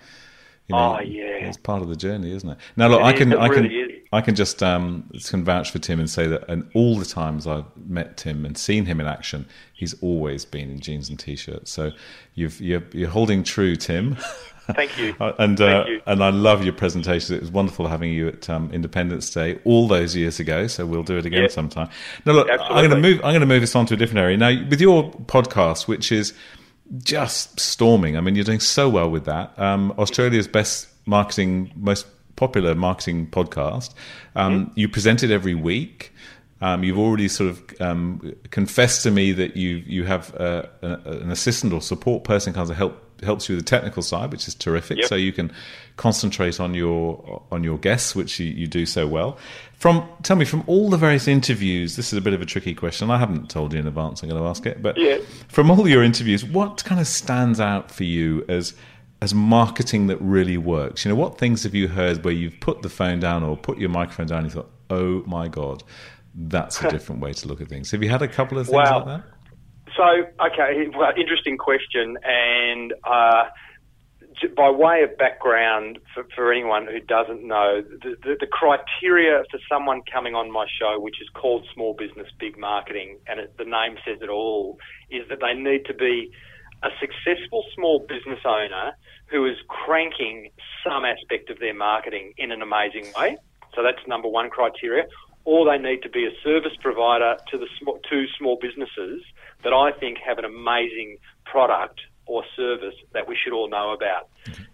You 0.68 0.76
Oh, 0.76 0.98
yeah. 1.00 1.46
it's 1.48 1.56
part 1.56 1.82
of 1.82 1.88
the 1.88 1.96
journey, 1.96 2.32
isn't 2.34 2.48
it? 2.48 2.58
Now, 2.76 2.88
look, 2.88 3.00
It 3.00 3.04
I 3.04 3.12
can, 3.12 3.32
it 3.32 3.38
I 3.38 3.48
can, 3.48 3.62
really 3.64 3.74
is. 3.76 3.91
I 4.12 4.20
can 4.20 4.34
just 4.34 4.62
um, 4.62 5.10
can 5.26 5.42
vouch 5.44 5.70
for 5.70 5.78
Tim 5.78 5.98
and 5.98 6.08
say 6.10 6.26
that, 6.26 6.48
and 6.48 6.68
all 6.74 6.98
the 6.98 7.04
times 7.06 7.46
I've 7.46 7.64
met 7.86 8.16
Tim 8.18 8.44
and 8.44 8.56
seen 8.58 8.84
him 8.84 9.00
in 9.00 9.06
action, 9.06 9.46
he's 9.72 9.94
always 10.02 10.44
been 10.44 10.70
in 10.70 10.80
jeans 10.80 11.08
and 11.08 11.18
t-shirts. 11.18 11.70
So 11.72 11.92
you've 12.34 12.60
you're, 12.60 12.82
you're 12.92 13.08
holding 13.08 13.42
true, 13.42 13.74
Tim. 13.76 14.16
thank 14.74 14.96
you. 14.98 15.14
And 15.38 15.60
uh, 15.60 15.84
Thank 15.84 15.88
you. 15.88 16.02
and 16.06 16.22
I 16.22 16.30
love 16.30 16.62
your 16.62 16.72
presentation. 16.74 17.34
It 17.34 17.40
was 17.40 17.50
wonderful 17.50 17.88
having 17.88 18.12
you 18.12 18.28
at 18.28 18.48
um, 18.50 18.70
Independence 18.72 19.30
Day 19.30 19.58
all 19.64 19.88
those 19.88 20.14
years 20.14 20.38
ago. 20.38 20.66
So 20.66 20.84
we'll 20.86 21.02
do 21.02 21.16
it 21.18 21.26
again 21.26 21.42
Yeah. 21.42 21.48
sometime. 21.48 21.88
Now, 22.26 22.32
look, 22.34 22.48
I'm 22.50 22.58
going 22.86 22.90
to 22.90 22.96
move. 22.96 23.16
I'm 23.24 23.32
going 23.32 23.40
to 23.40 23.46
move 23.46 23.60
this 23.62 23.74
on 23.74 23.86
to 23.86 23.94
a 23.94 23.96
different 23.96 24.18
area 24.20 24.36
now. 24.36 24.68
With 24.68 24.80
your 24.80 25.10
podcast, 25.10 25.88
which 25.88 26.12
is 26.12 26.32
just 27.02 27.58
storming. 27.58 28.16
I 28.16 28.20
mean, 28.20 28.34
you're 28.36 28.44
doing 28.44 28.60
so 28.60 28.88
well 28.88 29.10
with 29.10 29.24
that. 29.24 29.58
Um, 29.58 29.92
Australia's 29.98 30.46
best 30.48 30.88
marketing, 31.06 31.72
most 31.74 32.06
popular 32.36 32.74
marketing 32.74 33.26
podcast. 33.28 33.94
Um, 34.36 34.66
Mm-hmm. 34.66 34.72
You 34.80 34.88
present 34.88 35.22
it 35.22 35.30
every 35.30 35.54
week. 35.54 36.12
Um, 36.60 36.84
you've 36.84 36.98
already 36.98 37.26
sort 37.28 37.50
of 37.50 37.80
um, 37.80 38.34
confessed 38.50 39.02
to 39.02 39.10
me 39.10 39.32
that 39.32 39.56
you 39.56 39.82
you 39.86 40.04
have 40.04 40.32
uh, 40.40 40.62
an, 40.82 40.92
an 41.06 41.30
assistant 41.32 41.72
or 41.72 41.80
support 41.80 42.22
person 42.24 42.52
kind 42.52 42.70
of 42.70 42.76
help 42.76 43.00
helps 43.24 43.48
you 43.48 43.54
with 43.56 43.64
the 43.64 43.68
technical 43.68 44.02
side, 44.02 44.30
which 44.32 44.46
is 44.48 44.54
terrific. 44.54 44.98
Yep. 44.98 45.06
So 45.08 45.14
you 45.16 45.32
can 45.32 45.52
concentrate 45.96 46.60
on 46.60 46.74
your 46.74 47.42
on 47.50 47.64
your 47.64 47.78
guests, 47.78 48.14
which 48.14 48.38
you, 48.38 48.46
you 48.46 48.66
do 48.68 48.86
so 48.86 49.06
well. 49.08 49.38
From 49.78 50.08
tell 50.22 50.36
me 50.36 50.44
from 50.44 50.62
all 50.68 50.88
the 50.88 50.96
various 50.96 51.26
interviews, 51.26 51.96
this 51.96 52.12
is 52.12 52.16
a 52.16 52.22
bit 52.22 52.32
of 52.32 52.40
a 52.40 52.46
tricky 52.46 52.74
question. 52.74 53.10
I 53.10 53.18
haven't 53.18 53.50
told 53.50 53.72
you 53.72 53.80
in 53.80 53.86
advance. 53.88 54.22
I'm 54.22 54.28
going 54.28 54.40
to 54.40 54.48
ask 54.48 54.64
it, 54.64 54.80
but 54.80 54.96
Yeah. 54.96 55.18
from 55.48 55.68
all 55.70 55.88
your 55.88 56.04
interviews, 56.04 56.44
what 56.44 56.84
kind 56.84 57.00
of 57.00 57.08
stands 57.08 57.58
out 57.58 57.90
for 57.90 58.04
you 58.04 58.44
as 58.48 58.74
as 59.22 59.32
marketing 59.32 60.08
that 60.08 60.20
really 60.20 60.58
works? 60.58 61.04
You 61.04 61.10
know, 61.10 61.14
what 61.14 61.38
things 61.38 61.62
have 61.62 61.76
you 61.76 61.86
heard 61.86 62.24
where 62.24 62.34
you've 62.34 62.58
put 62.58 62.82
the 62.82 62.88
phone 62.88 63.20
down 63.20 63.44
or 63.44 63.56
put 63.56 63.78
your 63.78 63.88
microphone 63.88 64.26
down 64.26 64.38
and 64.38 64.48
you 64.48 64.52
thought, 64.52 64.70
oh 64.90 65.22
my 65.26 65.46
god, 65.46 65.84
that's 66.34 66.82
a 66.82 66.90
different 66.96 67.20
way 67.20 67.32
to 67.32 67.46
look 67.46 67.60
at 67.60 67.68
things. 67.68 67.92
Have 67.92 68.02
you 68.02 68.10
had 68.10 68.22
a 68.22 68.28
couple 68.28 68.58
of 68.58 68.66
things 68.66 68.76
Wow. 68.76 68.98
like 68.98 69.06
that? 69.06 69.24
So, 69.96 70.46
okay, 70.46 70.88
well, 70.96 71.12
interesting 71.16 71.56
question, 71.58 72.16
and 72.24 72.94
uh, 73.04 73.44
by 74.56 74.70
way 74.70 75.02
of 75.02 75.16
background 75.18 75.98
for, 76.14 76.24
for 76.34 76.50
anyone 76.50 76.86
who 76.86 76.98
doesn't 76.98 77.46
know, 77.46 77.82
the, 77.82 78.16
the, 78.22 78.36
the 78.40 78.46
criteria 78.46 79.44
for 79.50 79.60
someone 79.70 80.00
coming 80.10 80.34
on 80.34 80.50
my 80.50 80.66
show, 80.80 80.98
which 80.98 81.20
is 81.20 81.28
called 81.34 81.66
Small 81.74 81.94
Business 81.94 82.26
Big 82.40 82.58
Marketing, 82.58 83.18
and 83.28 83.38
it, 83.38 83.54
the 83.58 83.64
name 83.64 83.98
says 84.04 84.18
it 84.22 84.30
all, 84.30 84.78
is 85.10 85.28
that 85.28 85.38
they 85.40 85.52
need 85.54 85.84
to 85.84 85.94
be 85.94 86.32
a 86.82 86.90
successful 87.00 87.64
small 87.74 88.00
business 88.00 88.40
owner 88.44 88.92
who 89.26 89.46
is 89.46 89.56
cranking 89.68 90.50
some 90.84 91.04
aspect 91.04 91.50
of 91.50 91.58
their 91.58 91.74
marketing 91.74 92.32
in 92.36 92.52
an 92.52 92.62
amazing 92.62 93.06
way. 93.16 93.36
So 93.74 93.82
that's 93.82 94.06
number 94.06 94.28
one 94.28 94.50
criteria. 94.50 95.04
Or 95.44 95.64
they 95.64 95.78
need 95.78 96.02
to 96.02 96.08
be 96.08 96.24
a 96.24 96.30
service 96.44 96.76
provider 96.80 97.36
to 97.50 97.58
the 97.58 97.66
sm- 97.78 97.98
to 98.10 98.26
small 98.38 98.58
businesses 98.60 99.22
that 99.64 99.72
I 99.72 99.90
think 99.98 100.18
have 100.18 100.38
an 100.38 100.44
amazing 100.44 101.18
product 101.44 102.00
or 102.26 102.44
service 102.54 102.94
that 103.12 103.26
we 103.26 103.36
should 103.36 103.52
all 103.52 103.68
know 103.68 103.92
about. 103.92 104.28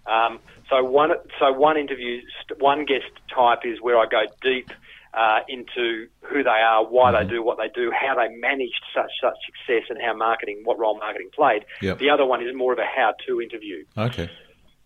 Um, 0.07 0.41
so 0.69 0.85
one 0.85 1.11
so 1.39 1.53
one 1.53 1.79
interview 1.79 2.21
one 2.59 2.85
guest 2.85 3.11
type 3.35 3.61
is 3.65 3.81
where 3.81 3.99
I 3.99 4.07
go 4.07 4.25
deep 4.43 4.71
uh, 5.15 5.41
into 5.49 6.07
who 6.23 6.43
they 6.43 6.51
are, 6.51 6.85
why 6.85 7.13
they 7.13 7.29
do 7.29 7.43
what 7.43 7.59
they 7.59 7.69
do, 7.75 7.91
how 7.93 8.15
they 8.15 8.29
managed 8.37 8.83
such 8.95 9.11
such 9.23 9.37
success, 9.47 9.89
and 9.89 9.99
how 10.01 10.15
marketing 10.15 10.61
what 10.65 10.79
role 10.79 10.99
marketing 10.99 11.31
played. 11.35 11.65
Yep. 11.83 11.99
The 11.99 12.11
other 12.11 12.25
one 12.25 12.43
is 12.43 12.55
more 12.55 12.73
of 12.73 12.79
a 12.79 12.85
how-to 12.85 13.41
interview. 13.41 13.85
Okay. 13.97 14.31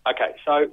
Okay, 0.08 0.32
so 0.44 0.70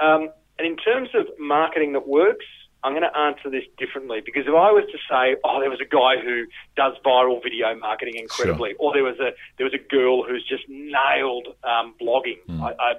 um, 0.00 0.30
and 0.58 0.66
in 0.66 0.76
terms 0.76 1.10
of 1.14 1.26
marketing 1.38 1.92
that 1.92 2.06
works, 2.06 2.44
I'm 2.84 2.92
going 2.92 3.02
to 3.02 3.18
answer 3.18 3.50
this 3.50 3.64
differently 3.78 4.20
because 4.24 4.44
if 4.46 4.54
I 4.54 4.70
was 4.70 4.84
to 4.92 4.98
say, 5.10 5.36
oh, 5.44 5.60
there 5.60 5.70
was 5.70 5.80
a 5.80 5.88
guy 5.88 6.22
who 6.22 6.44
does 6.76 6.92
viral 7.04 7.42
video 7.42 7.74
marketing 7.74 8.14
incredibly, 8.16 8.74
or 8.78 8.92
there 8.92 9.02
was 9.02 9.18
a 9.18 9.32
there 9.56 9.64
was 9.64 9.74
a 9.74 9.82
girl 9.90 10.22
who's 10.22 10.46
just 10.48 10.64
nailed 10.68 11.48
um, 11.64 11.94
blogging, 12.00 12.38
I, 12.60 12.72
I, 12.78 12.92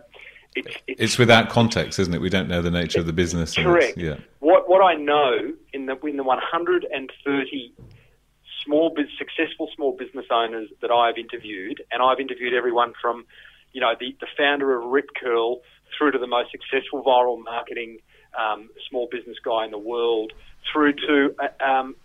it's, 0.66 0.76
it's 0.88 1.02
It's 1.02 1.18
without 1.18 1.50
context, 1.50 2.00
isn't 2.00 2.14
it? 2.14 2.22
We 2.22 2.30
don't 2.30 2.48
know 2.48 2.62
the 2.62 2.72
nature 2.72 3.00
of 3.00 3.06
the 3.06 3.14
business. 3.14 3.56
Correct. 3.56 3.98
Yeah. 3.98 4.18
What 4.40 4.70
what 4.70 4.82
I 4.82 4.96
know 4.96 5.54
in 5.74 5.86
the 5.86 6.00
in 6.06 6.18
the 6.18 6.24
130 6.24 7.74
small 8.66 8.90
bus 8.90 9.06
successful 9.18 9.70
small 9.76 9.96
business 9.98 10.26
owners 10.32 10.70
that 10.82 10.92
I've 10.92 11.18
interviewed, 11.18 11.84
and 11.92 12.02
I've 12.04 12.20
interviewed 12.20 12.54
everyone 12.54 12.94
from, 13.02 13.26
you 13.72 13.82
know, 13.82 13.94
the, 14.00 14.16
the 14.20 14.28
founder 14.38 14.78
of 14.78 14.90
Rip 14.92 15.10
Curl 15.20 15.62
through 15.98 16.12
to 16.12 16.20
the 16.20 16.28
most 16.28 16.52
successful 16.52 17.04
viral 17.04 17.42
marketing 17.44 18.00
um, 18.38 18.70
small 18.90 19.08
business 19.10 19.38
guy 19.44 19.66
in 19.66 19.72
the 19.72 19.80
world, 19.80 20.34
through 20.72 20.94
to 20.94 21.34
uh, 21.40 21.64
um, 21.64 21.96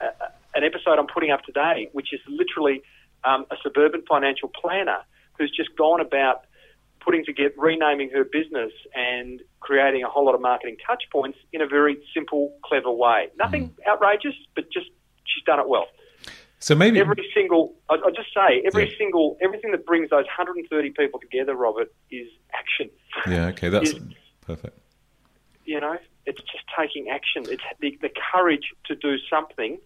an 0.55 0.65
episode 0.65 0.99
I'm 0.99 1.07
putting 1.07 1.31
up 1.31 1.43
today, 1.43 1.88
which 1.93 2.12
is 2.12 2.21
literally 2.29 2.83
um, 3.25 3.45
a 3.51 3.57
suburban 3.62 4.03
financial 4.09 4.49
planner 4.49 4.99
who's 5.38 5.53
just 5.55 5.77
gone 5.77 6.01
about 6.01 6.45
putting 7.05 7.25
together, 7.25 7.55
renaming 7.57 8.11
her 8.11 8.25
business 8.25 8.73
and 8.95 9.41
creating 9.61 10.03
a 10.03 10.09
whole 10.09 10.25
lot 10.25 10.35
of 10.35 10.41
marketing 10.41 10.77
touch 10.87 11.05
points 11.11 11.38
in 11.53 11.61
a 11.61 11.67
very 11.67 11.99
simple, 12.15 12.57
clever 12.65 12.91
way. 12.91 13.29
Nothing 13.37 13.71
mm. 13.71 13.91
outrageous, 13.91 14.35
but 14.55 14.65
just 14.73 14.87
she's 15.25 15.45
done 15.45 15.61
it 15.61 15.69
well. 15.69 15.87
So 16.59 16.77
maybe 16.77 17.01
Every 17.01 17.29
single, 17.35 17.75
I, 17.91 17.95
I 17.95 18.11
just 18.15 18.33
say, 18.33 18.62
every 18.65 18.88
Yeah. 18.88 18.97
single, 18.97 19.37
everything 19.43 19.73
that 19.73 19.85
brings 19.85 20.11
those 20.11 20.27
130 20.27 20.91
people 20.91 21.19
together, 21.19 21.55
Robert, 21.57 21.93
is 22.11 22.29
action. 22.55 22.88
Yeah, 23.29 23.47
okay, 23.49 23.69
that's 23.69 23.91
is- 23.91 24.01
perfect. 24.47 24.79
You 25.65 25.81
know, 25.81 25.99
it's 26.27 26.41
just 26.41 26.65
taking 26.79 27.09
action. 27.09 27.47
It's 27.49 27.62
the, 27.81 27.99
the 28.01 28.11
courage 28.33 28.73
to 28.87 28.95
do 28.95 29.17
something, 29.29 29.79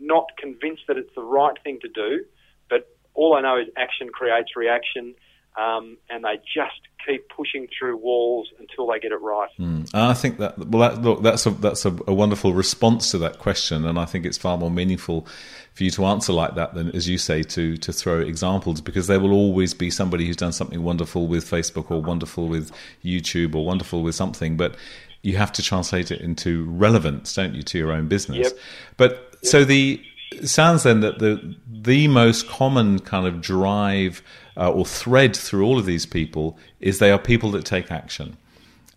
not 0.00 0.26
convinced 0.38 0.82
that 0.88 0.98
it's 0.98 1.14
the 1.14 1.22
right 1.22 1.56
thing 1.64 1.78
to 1.80 1.88
do, 1.88 2.24
but 2.68 2.88
all 3.14 3.34
I 3.34 3.40
know 3.40 3.58
is 3.58 3.68
action 3.76 4.08
creates 4.10 4.56
reaction, 4.56 5.14
um, 5.56 5.98
and 6.08 6.24
they 6.24 6.40
just 6.54 6.80
keep 7.06 7.28
pushing 7.28 7.68
through 7.76 7.96
walls 7.96 8.48
until 8.58 8.86
they 8.86 8.98
get 8.98 9.12
it 9.12 9.20
right. 9.20 9.50
Mm. 9.58 9.90
I 9.92 10.14
think 10.14 10.38
that 10.38 10.58
well, 10.58 10.90
that, 10.90 11.02
look, 11.02 11.22
that's 11.22 11.46
a 11.46 11.50
that's 11.50 11.84
a, 11.84 11.96
a 12.06 12.14
wonderful 12.14 12.52
response 12.52 13.10
to 13.10 13.18
that 13.18 13.38
question, 13.38 13.84
and 13.84 13.98
I 13.98 14.04
think 14.04 14.24
it's 14.24 14.38
far 14.38 14.56
more 14.56 14.70
meaningful 14.70 15.26
for 15.74 15.84
you 15.84 15.90
to 15.92 16.04
answer 16.04 16.32
like 16.32 16.54
that 16.54 16.74
than, 16.74 16.90
as 16.94 17.08
you 17.08 17.18
say, 17.18 17.42
to 17.42 17.76
to 17.76 17.92
throw 17.92 18.20
examples 18.20 18.80
because 18.80 19.06
there 19.06 19.20
will 19.20 19.32
always 19.32 19.74
be 19.74 19.90
somebody 19.90 20.26
who's 20.26 20.36
done 20.36 20.52
something 20.52 20.82
wonderful 20.82 21.26
with 21.26 21.48
Facebook 21.48 21.90
or 21.90 22.00
wonderful 22.00 22.48
with 22.48 22.70
YouTube 23.04 23.54
or 23.54 23.64
wonderful 23.64 24.02
with 24.02 24.14
something, 24.14 24.56
but 24.56 24.76
you 25.22 25.36
have 25.36 25.52
to 25.52 25.62
translate 25.62 26.10
it 26.10 26.20
into 26.20 26.64
relevance, 26.64 27.34
don't 27.34 27.54
you, 27.54 27.62
to 27.62 27.78
your 27.78 27.92
own 27.92 28.08
business? 28.08 28.48
Yep. 28.48 28.58
But 28.96 29.36
so 29.42 29.64
the 29.64 30.02
sounds 30.44 30.82
then 30.82 31.00
that 31.00 31.18
the 31.18 31.54
the 31.70 32.08
most 32.08 32.48
common 32.48 32.98
kind 33.00 33.26
of 33.26 33.40
drive 33.40 34.22
uh, 34.56 34.70
or 34.70 34.84
thread 34.84 35.36
through 35.36 35.64
all 35.64 35.78
of 35.78 35.86
these 35.86 36.06
people 36.06 36.58
is 36.80 36.98
they 36.98 37.10
are 37.10 37.18
people 37.18 37.50
that 37.52 37.64
take 37.64 37.90
action, 37.90 38.36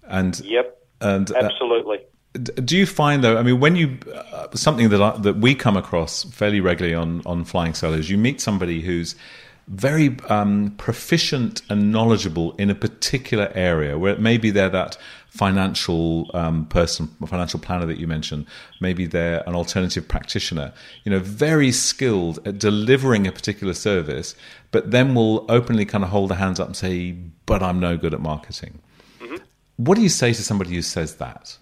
and 0.04 0.40
Yep, 0.40 0.78
and 1.02 1.32
uh, 1.32 1.36
absolutely. 1.44 2.00
do 2.34 2.78
you 2.78 2.86
find 2.86 3.24
though? 3.24 3.38
I 3.38 3.44
mean, 3.44 3.60
when 3.60 3.76
you 3.76 3.98
uh, 4.14 4.48
something 4.54 4.90
that 4.90 5.02
I, 5.02 5.18
that 5.18 5.38
we 5.38 5.56
come 5.56 5.78
across 5.78 6.24
fairly 6.26 6.62
regularly 6.62 6.96
on 6.96 7.22
on 7.26 7.46
flying 7.46 7.74
solos, 7.74 8.10
you 8.10 8.18
meet 8.18 8.42
somebody 8.42 8.82
who's 8.82 9.16
very 9.68 10.18
um, 10.30 10.76
proficient 10.78 11.62
and 11.70 11.92
knowledgeable 11.92 12.54
in 12.58 12.70
a 12.70 12.76
particular 12.76 13.52
area 13.56 13.98
where 13.98 14.14
it 14.14 14.20
maybe 14.20 14.52
they're 14.52 14.70
that 14.70 14.98
financial 15.36 16.32
um, 16.34 16.66
person, 16.68 17.08
financial 17.28 17.60
planner 17.60 17.86
that 17.86 17.98
you 17.98 18.08
mentioned, 18.08 18.46
maybe 18.80 19.06
they're 19.06 19.44
an 19.48 19.54
alternative 19.54 20.08
practitioner, 20.08 20.72
you 21.04 21.12
know, 21.12 21.20
very 21.20 21.72
skilled 21.74 22.40
at 22.48 22.58
delivering 22.58 23.28
a 23.28 23.32
particular 23.32 23.74
service, 23.74 24.34
but 24.72 24.92
then 24.92 25.14
will 25.14 25.46
openly 25.50 25.86
kind 25.86 26.06
of 26.06 26.10
hold 26.10 26.30
their 26.30 26.38
hands 26.38 26.60
up 26.60 26.68
and 26.68 26.78
say, 26.78 27.12
but 27.46 27.62
I'm 27.62 27.82
no 27.82 27.98
good 27.98 28.14
at 28.14 28.22
marketing. 28.22 28.80
Mm-hmm. 29.20 29.36
What 29.76 29.96
do 29.96 30.02
you 30.02 30.10
say 30.10 30.32
to 30.32 30.42
somebody 30.42 30.74
who 30.74 30.82
says 30.82 31.18
that? 31.18 31.58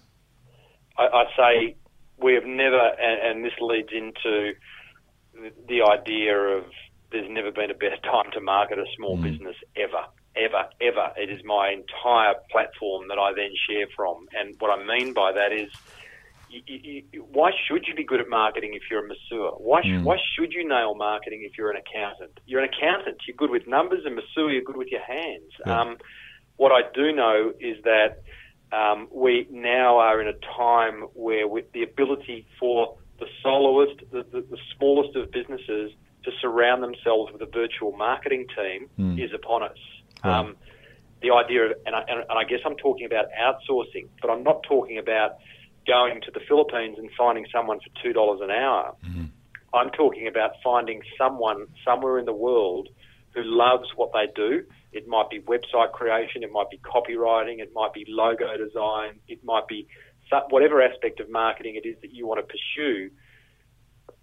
I, 0.96 1.06
I 1.06 1.24
say 1.36 1.76
we 2.22 2.34
have 2.34 2.44
never, 2.44 2.78
and, 2.78 3.36
and 3.36 3.44
this 3.44 3.54
leads 3.60 3.90
into 3.92 4.52
the 5.68 5.82
idea 5.82 6.38
of 6.38 6.64
there's 7.10 7.28
never 7.28 7.50
been 7.50 7.72
a 7.72 7.74
better 7.74 7.96
time 8.04 8.30
to 8.34 8.40
market 8.40 8.78
a 8.78 8.84
small 8.96 9.18
mm. 9.18 9.22
business 9.22 9.56
ever, 9.76 10.04
ever, 10.36 10.68
ever. 10.80 11.12
It 11.16 11.30
is 11.30 11.44
my 11.44 11.70
entire 11.70 12.34
platform 12.50 13.08
that 13.08 13.18
I 13.18 13.32
then 13.34 13.52
share 13.68 13.86
from. 13.94 14.26
And 14.32 14.54
what 14.58 14.70
I 14.70 14.84
mean 14.84 15.12
by 15.12 15.32
that 15.32 15.52
is, 15.52 15.70
you, 16.48 17.02
you, 17.12 17.26
why 17.32 17.50
should 17.66 17.86
you 17.86 17.94
be 17.94 18.04
good 18.04 18.20
at 18.20 18.28
marketing 18.28 18.74
if 18.74 18.82
you're 18.90 19.04
a 19.04 19.08
masseur? 19.08 19.50
Why, 19.58 19.82
sh- 19.82 19.86
mm. 19.86 20.04
why 20.04 20.16
should 20.34 20.52
you 20.52 20.68
nail 20.68 20.94
marketing 20.94 21.42
if 21.44 21.58
you're 21.58 21.70
an 21.70 21.76
accountant? 21.76 22.38
You're 22.46 22.62
an 22.62 22.70
accountant. 22.72 23.18
You're 23.26 23.36
good 23.36 23.50
with 23.50 23.66
numbers, 23.66 24.04
and 24.04 24.14
masseur, 24.14 24.50
you're 24.50 24.62
good 24.62 24.76
with 24.76 24.88
your 24.88 25.02
hands. 25.02 25.50
Yeah. 25.66 25.80
Um, 25.80 25.96
what 26.56 26.70
I 26.70 26.82
do 26.94 27.12
know 27.12 27.52
is 27.58 27.82
that 27.82 28.22
um, 28.72 29.08
we 29.12 29.48
now 29.50 29.98
are 29.98 30.20
in 30.20 30.28
a 30.28 30.38
time 30.56 31.02
where 31.14 31.48
with 31.48 31.72
the 31.72 31.82
ability 31.82 32.46
for 32.60 32.96
the 33.18 33.26
soloist, 33.42 34.00
the, 34.12 34.24
the, 34.30 34.42
the 34.42 34.58
smallest 34.76 35.16
of 35.16 35.30
businesses, 35.32 35.92
to 36.24 36.30
surround 36.40 36.82
themselves 36.82 37.32
with 37.32 37.42
a 37.42 37.46
virtual 37.46 37.92
marketing 37.92 38.46
team 38.56 38.88
mm. 38.98 39.22
is 39.22 39.32
upon 39.34 39.62
us. 39.62 39.76
Um, 40.30 40.56
the 41.22 41.30
idea 41.32 41.66
of, 41.66 41.72
and 41.86 41.94
I, 41.96 42.02
and 42.08 42.24
I 42.30 42.44
guess 42.44 42.60
I'm 42.66 42.76
talking 42.76 43.06
about 43.06 43.26
outsourcing, 43.32 44.08
but 44.20 44.30
I'm 44.30 44.42
not 44.42 44.62
talking 44.62 44.98
about 44.98 45.38
going 45.86 46.20
to 46.22 46.30
the 46.30 46.40
Philippines 46.46 46.96
and 46.98 47.08
finding 47.16 47.46
someone 47.52 47.78
for 47.80 48.02
two 48.02 48.12
dollars 48.12 48.40
an 48.42 48.50
hour. 48.50 48.94
Mm. 49.06 49.30
I'm 49.72 49.90
talking 49.90 50.28
about 50.28 50.52
finding 50.62 51.02
someone 51.18 51.66
somewhere 51.84 52.18
in 52.18 52.26
the 52.26 52.32
world 52.32 52.88
who 53.34 53.42
loves 53.42 53.88
what 53.96 54.12
they 54.12 54.26
do. 54.34 54.64
It 54.92 55.08
might 55.08 55.28
be 55.28 55.40
website 55.40 55.92
creation, 55.92 56.44
it 56.44 56.52
might 56.52 56.70
be 56.70 56.78
copywriting, 56.78 57.58
it 57.58 57.72
might 57.74 57.92
be 57.92 58.04
logo 58.08 58.56
design, 58.56 59.18
it 59.26 59.42
might 59.44 59.66
be 59.66 59.88
whatever 60.50 60.82
aspect 60.82 61.20
of 61.20 61.30
marketing 61.30 61.76
it 61.76 61.86
is 61.86 61.96
that 62.02 62.12
you 62.12 62.26
want 62.26 62.40
to 62.40 62.46
pursue. 62.46 63.10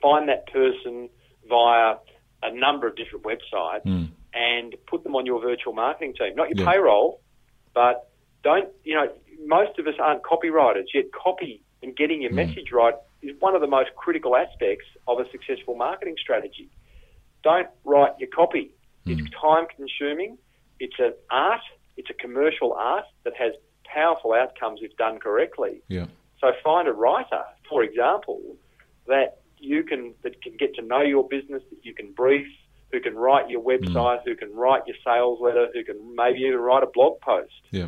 Find 0.02 0.30
that 0.30 0.48
person 0.52 1.10
via 1.48 1.96
a 2.44 2.54
number 2.54 2.88
of 2.88 2.96
different 2.96 3.24
websites 3.24 3.86
mm. 3.86 4.10
And 4.34 4.76
put 4.88 5.04
them 5.04 5.16
on 5.16 5.26
your 5.26 5.42
virtual 5.42 5.74
marketing 5.74 6.14
team, 6.18 6.36
not 6.36 6.50
your 6.50 6.66
yeah. 6.66 6.72
payroll, 6.72 7.22
but 7.74 8.10
don't, 8.44 8.70
you 8.84 8.96
know, 8.96 9.12
most 9.46 9.78
of 9.80 9.88
us 9.88 9.96
aren't 10.00 10.24
copywriters, 10.24 10.86
yet 10.94 11.06
copy 11.12 11.64
and 11.84 11.96
getting 11.96 12.22
your 12.22 12.32
mm. 12.32 12.36
message 12.36 12.72
right 12.72 12.94
is 13.22 13.36
one 13.40 13.56
of 13.56 13.62
the 13.62 13.68
most 13.68 13.90
critical 13.96 14.36
aspects 14.36 14.86
of 15.08 15.20
a 15.20 15.30
successful 15.32 15.76
marketing 15.76 16.16
strategy. 16.20 16.70
Don't 17.44 17.68
write 17.86 18.14
your 18.20 18.30
copy. 18.30 18.72
Mm. 19.06 19.20
It's 19.20 19.30
time 19.40 19.66
consuming. 19.76 20.38
It's 20.80 20.96
an 21.00 21.14
art. 21.30 21.62
It's 21.98 22.10
a 22.10 22.14
commercial 22.14 22.74
art 22.74 23.06
that 23.24 23.34
has 23.38 23.54
powerful 23.86 24.34
outcomes 24.34 24.80
if 24.82 24.96
done 24.98 25.20
correctly. 25.20 25.82
Yeah. 25.88 26.06
So 26.40 26.52
find 26.64 26.88
a 26.88 26.94
writer, 26.94 27.44
for 27.70 27.84
example, 27.84 28.42
that 29.08 29.42
you 29.58 29.84
can 29.84 30.14
that 30.24 30.42
can 30.42 30.58
get 30.58 30.74
to 30.76 30.82
know 30.82 31.02
your 31.02 31.28
business, 31.28 31.62
that 31.70 31.86
you 31.86 31.94
can 31.94 32.12
brief, 32.14 32.48
who 32.92 33.00
can 33.00 33.16
write 33.16 33.50
your 33.50 33.62
website, 33.62 34.20
mm. 34.20 34.26
who 34.26 34.36
can 34.36 34.54
write 34.54 34.82
your 34.86 34.96
sales 35.04 35.40
letter, 35.42 35.68
who 35.74 35.84
can 35.84 36.16
maybe 36.16 36.40
even 36.40 36.60
write 36.60 36.84
a 36.84 36.88
blog 36.88 37.20
post. 37.22 37.54
Yeah. 37.72 37.88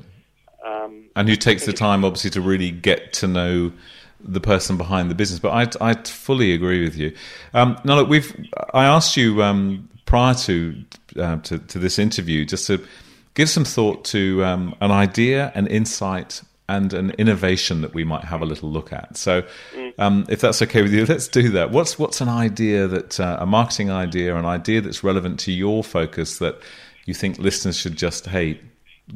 Um, 0.65 1.09
and 1.15 1.27
who 1.27 1.35
takes 1.35 1.65
the 1.65 1.73
time, 1.73 2.05
obviously, 2.05 2.29
to 2.31 2.41
really 2.41 2.71
get 2.71 3.13
to 3.13 3.27
know 3.27 3.73
the 4.19 4.39
person 4.39 4.77
behind 4.77 5.11
the 5.11 5.15
business. 5.15 5.39
But 5.39 5.77
I, 5.81 5.89
I 5.89 5.93
fully 5.95 6.53
agree 6.53 6.83
with 6.83 6.95
you. 6.95 7.13
Um, 7.53 7.77
now, 7.83 7.95
look, 7.95 8.07
we've 8.07 8.33
I 8.73 8.85
asked 8.85 9.17
you 9.17 9.43
um, 9.43 9.89
prior 10.05 10.33
to, 10.35 10.83
uh, 11.17 11.37
to, 11.37 11.59
to 11.59 11.79
this 11.79 11.99
interview 11.99 12.45
just 12.45 12.67
to 12.67 12.85
give 13.33 13.49
some 13.49 13.65
thought 13.65 14.05
to 14.05 14.43
um, 14.45 14.75
an 14.79 14.91
idea, 14.91 15.51
an 15.55 15.67
insight, 15.67 16.41
and 16.75 16.93
an 16.93 17.11
innovation 17.11 17.81
that 17.81 17.93
we 17.93 18.03
might 18.03 18.23
have 18.25 18.41
a 18.41 18.45
little 18.45 18.69
look 18.69 18.91
at. 18.91 19.17
So, 19.17 19.43
mm. 19.75 19.93
um, 19.99 20.25
if 20.29 20.41
that's 20.41 20.61
okay 20.61 20.81
with 20.81 20.93
you, 20.93 21.05
let's 21.05 21.27
do 21.27 21.49
that. 21.49 21.71
What's 21.71 21.99
what's 21.99 22.21
an 22.21 22.29
idea 22.29 22.87
that 22.87 23.19
uh, 23.19 23.37
a 23.39 23.45
marketing 23.45 23.91
idea, 23.91 24.35
an 24.35 24.45
idea 24.45 24.81
that's 24.81 25.03
relevant 25.03 25.39
to 25.41 25.51
your 25.51 25.83
focus 25.83 26.39
that 26.39 26.59
you 27.05 27.13
think 27.13 27.37
listeners 27.37 27.77
should 27.77 27.97
just 27.97 28.27
hey 28.27 28.59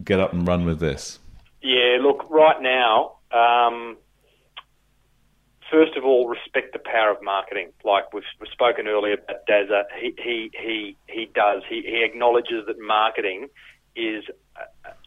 get 0.04 0.20
up 0.20 0.34
and 0.34 0.48
run 0.48 0.65
with 0.65 0.80
this? 0.80 1.20
Yeah, 1.62 1.98
look, 2.02 2.30
right 2.30 2.62
now. 2.62 3.13
Um, 3.32 3.98
first 5.72 5.98
of 5.98 6.06
all, 6.06 6.28
respect 6.28 6.74
the 6.74 6.80
power 6.80 7.12
of 7.12 7.22
marketing. 7.22 7.72
Like 7.84 8.13
we've, 8.13 8.24
we've 8.39 8.50
spoken 8.52 8.88
earlier 8.88 9.13
about 9.13 9.46
Dazza, 9.48 9.84
he 10.00 10.13
he 10.17 10.52
he 10.54 10.96
he 11.08 11.30
does. 11.34 11.63
He 11.67 11.82
he 11.82 12.04
acknowledges 12.04 12.65
that 12.67 12.80
marketing 12.80 13.48
is 13.96 14.24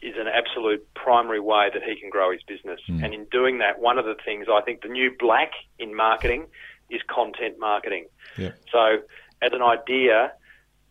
is 0.01 0.15
an 0.17 0.27
absolute 0.27 0.87
primary 0.95 1.39
way 1.39 1.69
that 1.73 1.83
he 1.83 1.99
can 1.99 2.09
grow 2.09 2.31
his 2.31 2.41
business. 2.47 2.79
Mm. 2.89 3.03
And 3.03 3.13
in 3.13 3.25
doing 3.31 3.59
that, 3.59 3.79
one 3.79 3.97
of 3.97 4.05
the 4.05 4.15
things 4.25 4.47
I 4.51 4.61
think 4.61 4.81
the 4.81 4.89
new 4.89 5.11
black 5.19 5.51
in 5.79 5.95
marketing 5.95 6.47
is 6.89 7.01
content 7.07 7.59
marketing. 7.59 8.07
Yeah. 8.37 8.51
So, 8.71 8.97
as 9.41 9.51
an 9.53 9.61
idea, 9.61 10.33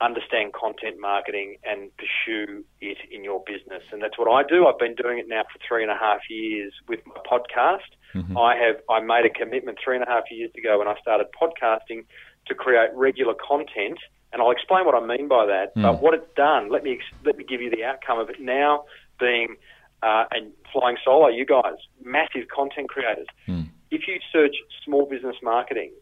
understand 0.00 0.52
content 0.54 0.96
marketing 0.98 1.56
and 1.64 1.90
pursue 1.96 2.64
it 2.80 2.98
in 3.10 3.22
your 3.22 3.42
business. 3.46 3.82
And 3.92 4.02
that's 4.02 4.18
what 4.18 4.30
I 4.32 4.48
do. 4.48 4.66
I've 4.66 4.78
been 4.78 4.94
doing 4.94 5.18
it 5.18 5.28
now 5.28 5.42
for 5.42 5.58
three 5.66 5.82
and 5.82 5.92
a 5.92 5.96
half 5.96 6.20
years 6.30 6.72
with 6.88 7.00
my 7.06 7.20
podcast. 7.30 7.90
Mm-hmm. 8.14 8.36
I 8.36 8.56
have 8.56 8.76
I 8.88 9.00
made 9.00 9.26
a 9.26 9.30
commitment 9.30 9.78
three 9.82 9.96
and 9.96 10.04
a 10.04 10.10
half 10.10 10.24
years 10.30 10.50
ago 10.56 10.78
when 10.78 10.88
I 10.88 10.94
started 11.00 11.26
podcasting 11.40 12.06
to 12.46 12.54
create 12.54 12.90
regular 12.94 13.34
content 13.34 13.98
and 14.32 14.42
I'll 14.42 14.50
explain 14.50 14.84
what 14.84 14.94
I 14.94 15.04
mean 15.04 15.28
by 15.28 15.46
that. 15.46 15.74
Mm. 15.76 15.82
But 15.82 16.02
what 16.02 16.14
it's 16.14 16.32
done, 16.36 16.70
let 16.70 16.84
me 16.84 16.98
let 17.24 17.36
me 17.36 17.44
give 17.44 17.60
you 17.60 17.70
the 17.70 17.84
outcome 17.84 18.18
of 18.18 18.30
it 18.30 18.40
now 18.40 18.84
being 19.18 19.56
uh, 20.02 20.24
and 20.30 20.52
flying 20.72 20.96
solo. 21.04 21.28
You 21.28 21.44
guys, 21.44 21.74
massive 22.02 22.48
content 22.54 22.88
creators. 22.88 23.26
Mm. 23.48 23.68
If 23.90 24.02
you 24.06 24.18
search 24.32 24.54
small 24.84 25.06
business 25.06 25.36
marketing, 25.42 25.92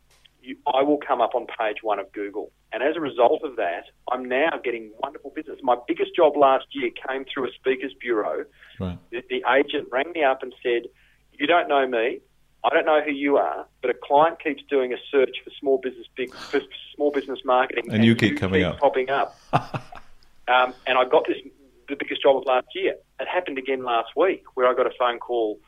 you, 0.42 0.56
I 0.66 0.82
will 0.82 0.98
come 0.98 1.20
up 1.20 1.34
on 1.34 1.46
page 1.46 1.78
one 1.82 1.98
of 1.98 2.12
Google. 2.12 2.52
And 2.70 2.82
as 2.82 2.96
a 2.96 3.00
result 3.00 3.42
of 3.44 3.56
that, 3.56 3.84
I'm 4.12 4.28
now 4.28 4.50
getting 4.62 4.92
wonderful 5.02 5.32
business. 5.34 5.58
My 5.62 5.76
biggest 5.88 6.14
job 6.14 6.36
last 6.36 6.66
year 6.72 6.90
came 7.08 7.24
through 7.32 7.48
a 7.48 7.52
speakers 7.52 7.94
bureau. 7.98 8.44
Right. 8.78 8.98
The, 9.10 9.22
the 9.30 9.42
agent 9.50 9.88
rang 9.90 10.12
me 10.12 10.22
up 10.22 10.42
and 10.42 10.54
said, 10.62 10.82
"You 11.32 11.46
don't 11.46 11.68
know 11.68 11.88
me. 11.88 12.20
I 12.64 12.70
don't 12.70 12.86
know 12.86 13.00
who 13.00 13.12
you 13.12 13.36
are, 13.36 13.66
but 13.82 13.90
a 13.90 13.94
client 13.94 14.42
keeps 14.42 14.62
doing 14.68 14.92
a 14.92 14.96
search 15.10 15.36
for 15.44 15.50
small 15.60 15.78
business 15.78 16.06
big 16.16 16.34
for 16.34 16.60
small 16.94 17.10
business 17.12 17.38
marketing, 17.44 17.84
and, 17.86 17.96
and 17.96 18.04
you 18.04 18.16
keep 18.16 18.38
coming 18.38 18.62
keep 18.62 18.72
up, 18.72 18.80
popping 18.80 19.10
up. 19.10 19.38
um, 19.52 20.74
and 20.86 20.98
I 20.98 21.04
got 21.04 21.26
this 21.26 21.36
the 21.88 21.96
biggest 21.96 22.22
job 22.22 22.36
of 22.36 22.44
last 22.46 22.66
year. 22.74 22.96
It 23.20 23.28
happened 23.28 23.58
again 23.58 23.82
last 23.84 24.10
week, 24.16 24.44
where 24.54 24.68
I 24.68 24.74
got 24.74 24.86
a 24.86 24.92
phone 24.98 25.18
call 25.18 25.58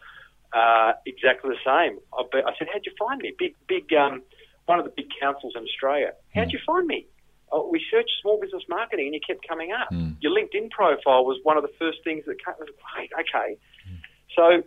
uh, 0.53 0.92
exactly 1.07 1.50
the 1.50 1.62
same. 1.64 1.98
I, 2.12 2.22
I, 2.48 2.53
said, 2.59 2.68
"How'd 2.72 2.85
you 2.85 2.92
find 2.98 3.20
me?" 3.22 3.33
Big, 3.38 3.55
big, 3.68 3.92
um, 3.94 4.22
one 4.66 4.79
of 4.79 4.85
the 4.85 4.92
big 4.94 5.07
councils 5.20 5.55
in 5.57 5.62
Australia. 5.62 6.12
How'd 6.35 6.48
mm. 6.48 6.53
you 6.53 6.59
find 6.66 6.87
me? 6.87 7.07
Oh, 7.53 7.68
we 7.70 7.85
searched 7.90 8.11
small 8.20 8.40
business 8.40 8.62
marketing, 8.68 9.07
and 9.07 9.14
you 9.14 9.20
kept 9.24 9.46
coming 9.46 9.72
up. 9.72 9.90
Mm. 9.92 10.16
Your 10.20 10.33
LinkedIn 10.33 10.70
profile 10.70 11.24
was 11.24 11.38
one 11.44 11.57
of 11.57 11.62
the 11.62 11.72
first 11.79 11.98
things 12.05 12.24
that 12.26 12.37
came. 12.44 12.55
Great, 12.94 13.11
okay. 13.14 13.57
Mm. 13.88 13.98
So 14.37 14.62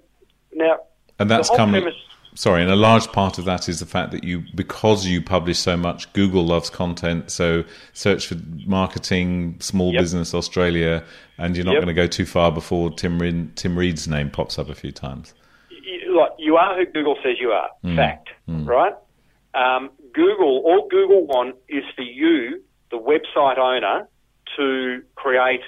now, 0.54 0.80
and 1.20 1.30
that's 1.30 1.50
coming. 1.50 1.84
Premise, 1.84 2.00
sorry, 2.36 2.62
and 2.62 2.72
a 2.72 2.76
large 2.76 3.12
part 3.12 3.38
of 3.38 3.46
that 3.46 3.70
is 3.70 3.80
the 3.80 3.86
fact 3.86 4.12
that 4.12 4.24
you, 4.24 4.44
because 4.56 5.06
you 5.06 5.22
publish 5.22 5.60
so 5.60 5.78
much, 5.78 6.12
Google 6.14 6.46
loves 6.46 6.70
content. 6.70 7.32
So 7.32 7.64
search 7.94 8.28
for 8.28 8.36
marketing, 8.66 9.58
small 9.60 9.94
yep. 9.94 10.02
business 10.02 10.34
Australia, 10.34 11.04
and 11.38 11.56
you're 11.56 11.66
not 11.66 11.74
yep. 11.74 11.84
going 11.84 11.96
to 11.96 12.02
go 12.02 12.08
too 12.08 12.26
far 12.26 12.52
before 12.52 12.92
Tim, 12.92 13.20
Reid, 13.20 13.56
Tim 13.56 13.78
Reid's 13.78 14.08
name 14.08 14.30
pops 14.30 14.58
up 14.58 14.70
a 14.70 14.76
few 14.76 14.92
times. 14.92 15.34
You, 15.70 16.18
like, 16.18 16.32
you 16.38 16.58
are 16.58 16.76
who 16.76 16.86
Google 16.86 17.18
says 17.24 17.36
you 17.40 17.52
are. 17.52 17.70
Mm. 17.84 17.96
Fact, 17.96 18.30
mm. 18.50 18.68
right? 18.68 18.94
Um, 19.54 19.92
Google, 20.14 20.64
all 20.66 20.88
Google 20.90 21.26
want 21.26 21.56
is 21.70 21.84
for 21.96 22.02
you, 22.04 22.64
the 22.92 22.98
website 22.98 23.58
owner, 23.58 24.08
to 24.58 25.02
create 25.16 25.62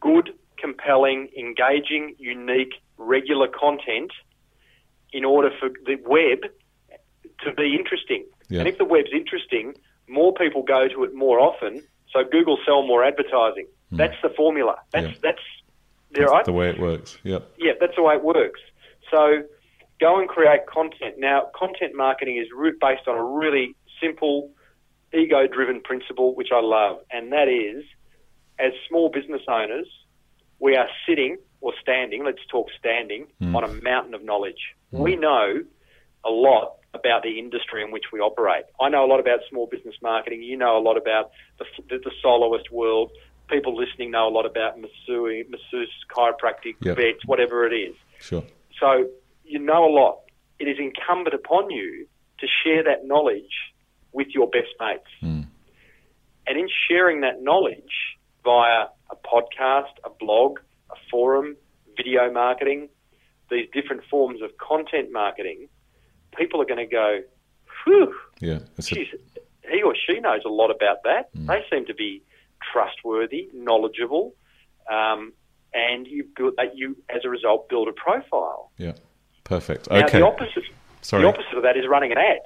good, 0.00 0.30
compelling, 0.58 1.28
engaging, 1.36 2.14
unique, 2.18 2.74
regular 2.96 3.48
content– 3.48 4.12
in 5.12 5.24
order 5.24 5.50
for 5.58 5.70
the 5.86 5.96
web 6.06 6.50
to 7.44 7.54
be 7.54 7.76
interesting. 7.76 8.24
Yeah. 8.48 8.60
And 8.60 8.68
if 8.68 8.78
the 8.78 8.84
web's 8.84 9.10
interesting, 9.12 9.74
more 10.08 10.34
people 10.34 10.62
go 10.62 10.88
to 10.88 11.04
it 11.04 11.14
more 11.14 11.40
often, 11.40 11.82
so 12.12 12.24
Google 12.30 12.58
sell 12.66 12.86
more 12.86 13.04
advertising. 13.04 13.66
Mm. 13.92 13.98
That's 13.98 14.16
the 14.22 14.30
formula. 14.30 14.76
That's 14.92 15.06
yeah. 15.06 15.12
that's, 15.22 15.38
that's 16.12 16.30
right. 16.30 16.44
the 16.44 16.52
way 16.52 16.68
it 16.68 16.80
works. 16.80 17.18
Yep. 17.22 17.50
Yeah, 17.58 17.72
that's 17.80 17.96
the 17.96 18.02
way 18.02 18.14
it 18.14 18.24
works. 18.24 18.60
So 19.10 19.44
Go 20.00 20.18
and 20.18 20.28
create 20.28 20.66
content. 20.66 21.16
Now, 21.18 21.50
content 21.54 21.94
marketing 21.94 22.38
is 22.38 22.48
based 22.80 23.06
on 23.06 23.18
a 23.18 23.22
really 23.22 23.76
simple, 24.02 24.50
ego 25.12 25.46
driven 25.46 25.82
principle, 25.82 26.34
which 26.34 26.48
I 26.52 26.60
love, 26.62 27.00
and 27.10 27.32
that 27.32 27.48
is 27.48 27.84
as 28.58 28.72
small 28.88 29.10
business 29.10 29.42
owners, 29.46 29.86
we 30.58 30.74
are 30.74 30.88
sitting 31.06 31.36
or 31.60 31.72
standing, 31.80 32.24
let's 32.24 32.44
talk 32.50 32.68
standing, 32.78 33.26
on 33.40 33.64
a 33.64 33.68
mountain 33.82 34.14
of 34.14 34.22
knowledge. 34.24 34.74
We 34.90 35.16
know 35.16 35.62
a 36.24 36.30
lot 36.30 36.76
about 36.94 37.22
the 37.22 37.38
industry 37.38 37.82
in 37.82 37.92
which 37.92 38.04
we 38.12 38.20
operate. 38.20 38.64
I 38.80 38.88
know 38.88 39.04
a 39.04 39.06
lot 39.06 39.20
about 39.20 39.40
small 39.48 39.66
business 39.66 39.94
marketing. 40.02 40.42
You 40.42 40.56
know 40.56 40.76
a 40.76 40.82
lot 40.82 40.96
about 40.96 41.30
the, 41.58 41.64
the, 41.88 41.98
the 41.98 42.10
soloist 42.22 42.70
world. 42.72 43.10
People 43.48 43.76
listening 43.76 44.10
know 44.10 44.28
a 44.28 44.30
lot 44.30 44.46
about 44.46 44.78
masseur, 44.78 45.44
masseuse, 45.48 45.90
chiropractic, 46.14 46.76
Yep. 46.80 46.96
vets, 46.96 47.26
whatever 47.26 47.66
it 47.66 47.74
is. 47.74 47.94
Sure. 48.20 48.44
So 48.80 49.08
you 49.44 49.58
know 49.58 49.84
a 49.84 49.92
lot. 49.92 50.20
It 50.58 50.64
is 50.68 50.78
incumbent 50.78 51.34
upon 51.34 51.70
you 51.70 52.06
to 52.38 52.46
share 52.64 52.82
that 52.84 53.06
knowledge 53.06 53.72
with 54.12 54.28
your 54.34 54.48
best 54.48 54.68
mates. 54.80 55.10
Hmm. 55.20 55.42
And 56.46 56.58
in 56.58 56.68
sharing 56.88 57.20
that 57.20 57.42
knowledge 57.42 58.16
via 58.44 58.86
a 59.10 59.16
podcast, 59.16 59.92
a 60.04 60.10
blog, 60.10 60.58
forum, 61.10 61.56
video 61.96 62.30
marketing, 62.32 62.88
these 63.50 63.68
different 63.72 64.02
forms 64.10 64.40
of 64.42 64.50
content 64.58 65.10
marketing, 65.12 65.68
people 66.36 66.60
are 66.62 66.64
going 66.64 66.78
to 66.78 66.86
go, 66.86 67.20
whew, 67.84 68.14
Yeah. 68.40 68.60
It's 68.78 68.90
a, 68.92 68.94
he 69.72 69.82
or 69.82 69.94
she 70.06 70.18
knows 70.20 70.42
a 70.44 70.48
lot 70.48 70.70
about 70.70 70.98
that. 71.04 71.30
They 71.34 71.64
seem 71.70 71.86
to 71.86 71.94
be 71.94 72.22
trustworthy, 72.72 73.48
knowledgeable, 73.54 74.34
um, 74.90 75.32
and 75.72 76.06
you 76.06 76.24
build 76.36 76.54
that. 76.56 76.76
You, 76.76 76.96
as 77.08 77.22
a 77.24 77.28
result, 77.28 77.68
build 77.68 77.88
a 77.88 77.92
profile. 77.92 78.70
yeah. 78.78 78.92
Perfect. 79.44 79.90
Now, 79.90 80.04
Okay. 80.04 80.18
the 80.20 80.26
opposite, 80.26 80.62
Sorry. 81.00 81.22
the 81.22 81.28
opposite 81.28 81.54
of 81.56 81.62
that 81.64 81.76
is 81.76 81.84
running 81.88 82.12
an 82.12 82.18
ad. 82.18 82.38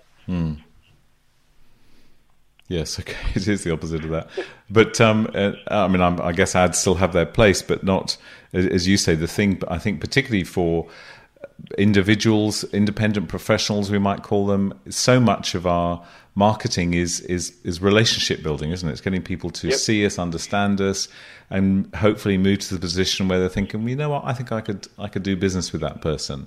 Yes, 2.68 2.98
okay, 3.00 3.16
it 3.34 3.46
is 3.48 3.64
the 3.64 3.72
opposite 3.72 4.04
of 4.04 4.10
that. 4.10 4.28
But 4.70 5.00
um, 5.00 5.30
uh, 5.34 5.52
I 5.68 5.88
mean, 5.88 6.00
I'm, 6.00 6.20
I 6.20 6.32
guess 6.32 6.54
ads 6.54 6.78
still 6.78 6.94
have 6.96 7.12
their 7.12 7.26
place, 7.26 7.62
but 7.62 7.82
not, 7.84 8.16
as 8.52 8.66
as 8.66 8.88
you 8.88 8.96
say, 8.96 9.14
the 9.14 9.28
thing. 9.28 9.54
But 9.54 9.70
I 9.70 9.78
think 9.78 10.00
particularly 10.00 10.44
for 10.44 10.88
individuals, 11.78 12.64
independent 12.72 13.28
professionals, 13.28 13.90
we 13.90 13.98
might 13.98 14.22
call 14.22 14.46
them. 14.46 14.72
So 14.88 15.20
much 15.20 15.54
of 15.54 15.66
our 15.66 16.04
marketing 16.34 16.94
is 16.94 17.20
is 17.20 17.54
is 17.64 17.80
relationship 17.80 18.42
building, 18.42 18.70
isn't 18.70 18.88
it? 18.88 18.92
It's 18.92 19.00
getting 19.00 19.22
people 19.22 19.50
to 19.50 19.68
Yep. 19.68 19.76
see 19.78 20.06
us, 20.06 20.18
understand 20.18 20.80
us, 20.80 21.08
and 21.50 21.94
hopefully 21.94 22.38
move 22.38 22.60
to 22.60 22.74
the 22.74 22.80
position 22.80 23.28
where 23.28 23.38
they're 23.38 23.48
thinking, 23.48 23.80
well, 23.80 23.90
you 23.90 23.96
know 23.96 24.10
what, 24.10 24.24
I 24.24 24.32
think 24.32 24.52
I 24.52 24.60
could 24.60 24.88
I 24.98 25.08
could 25.08 25.22
do 25.22 25.36
business 25.36 25.72
with 25.72 25.80
that 25.82 26.00
person. 26.00 26.46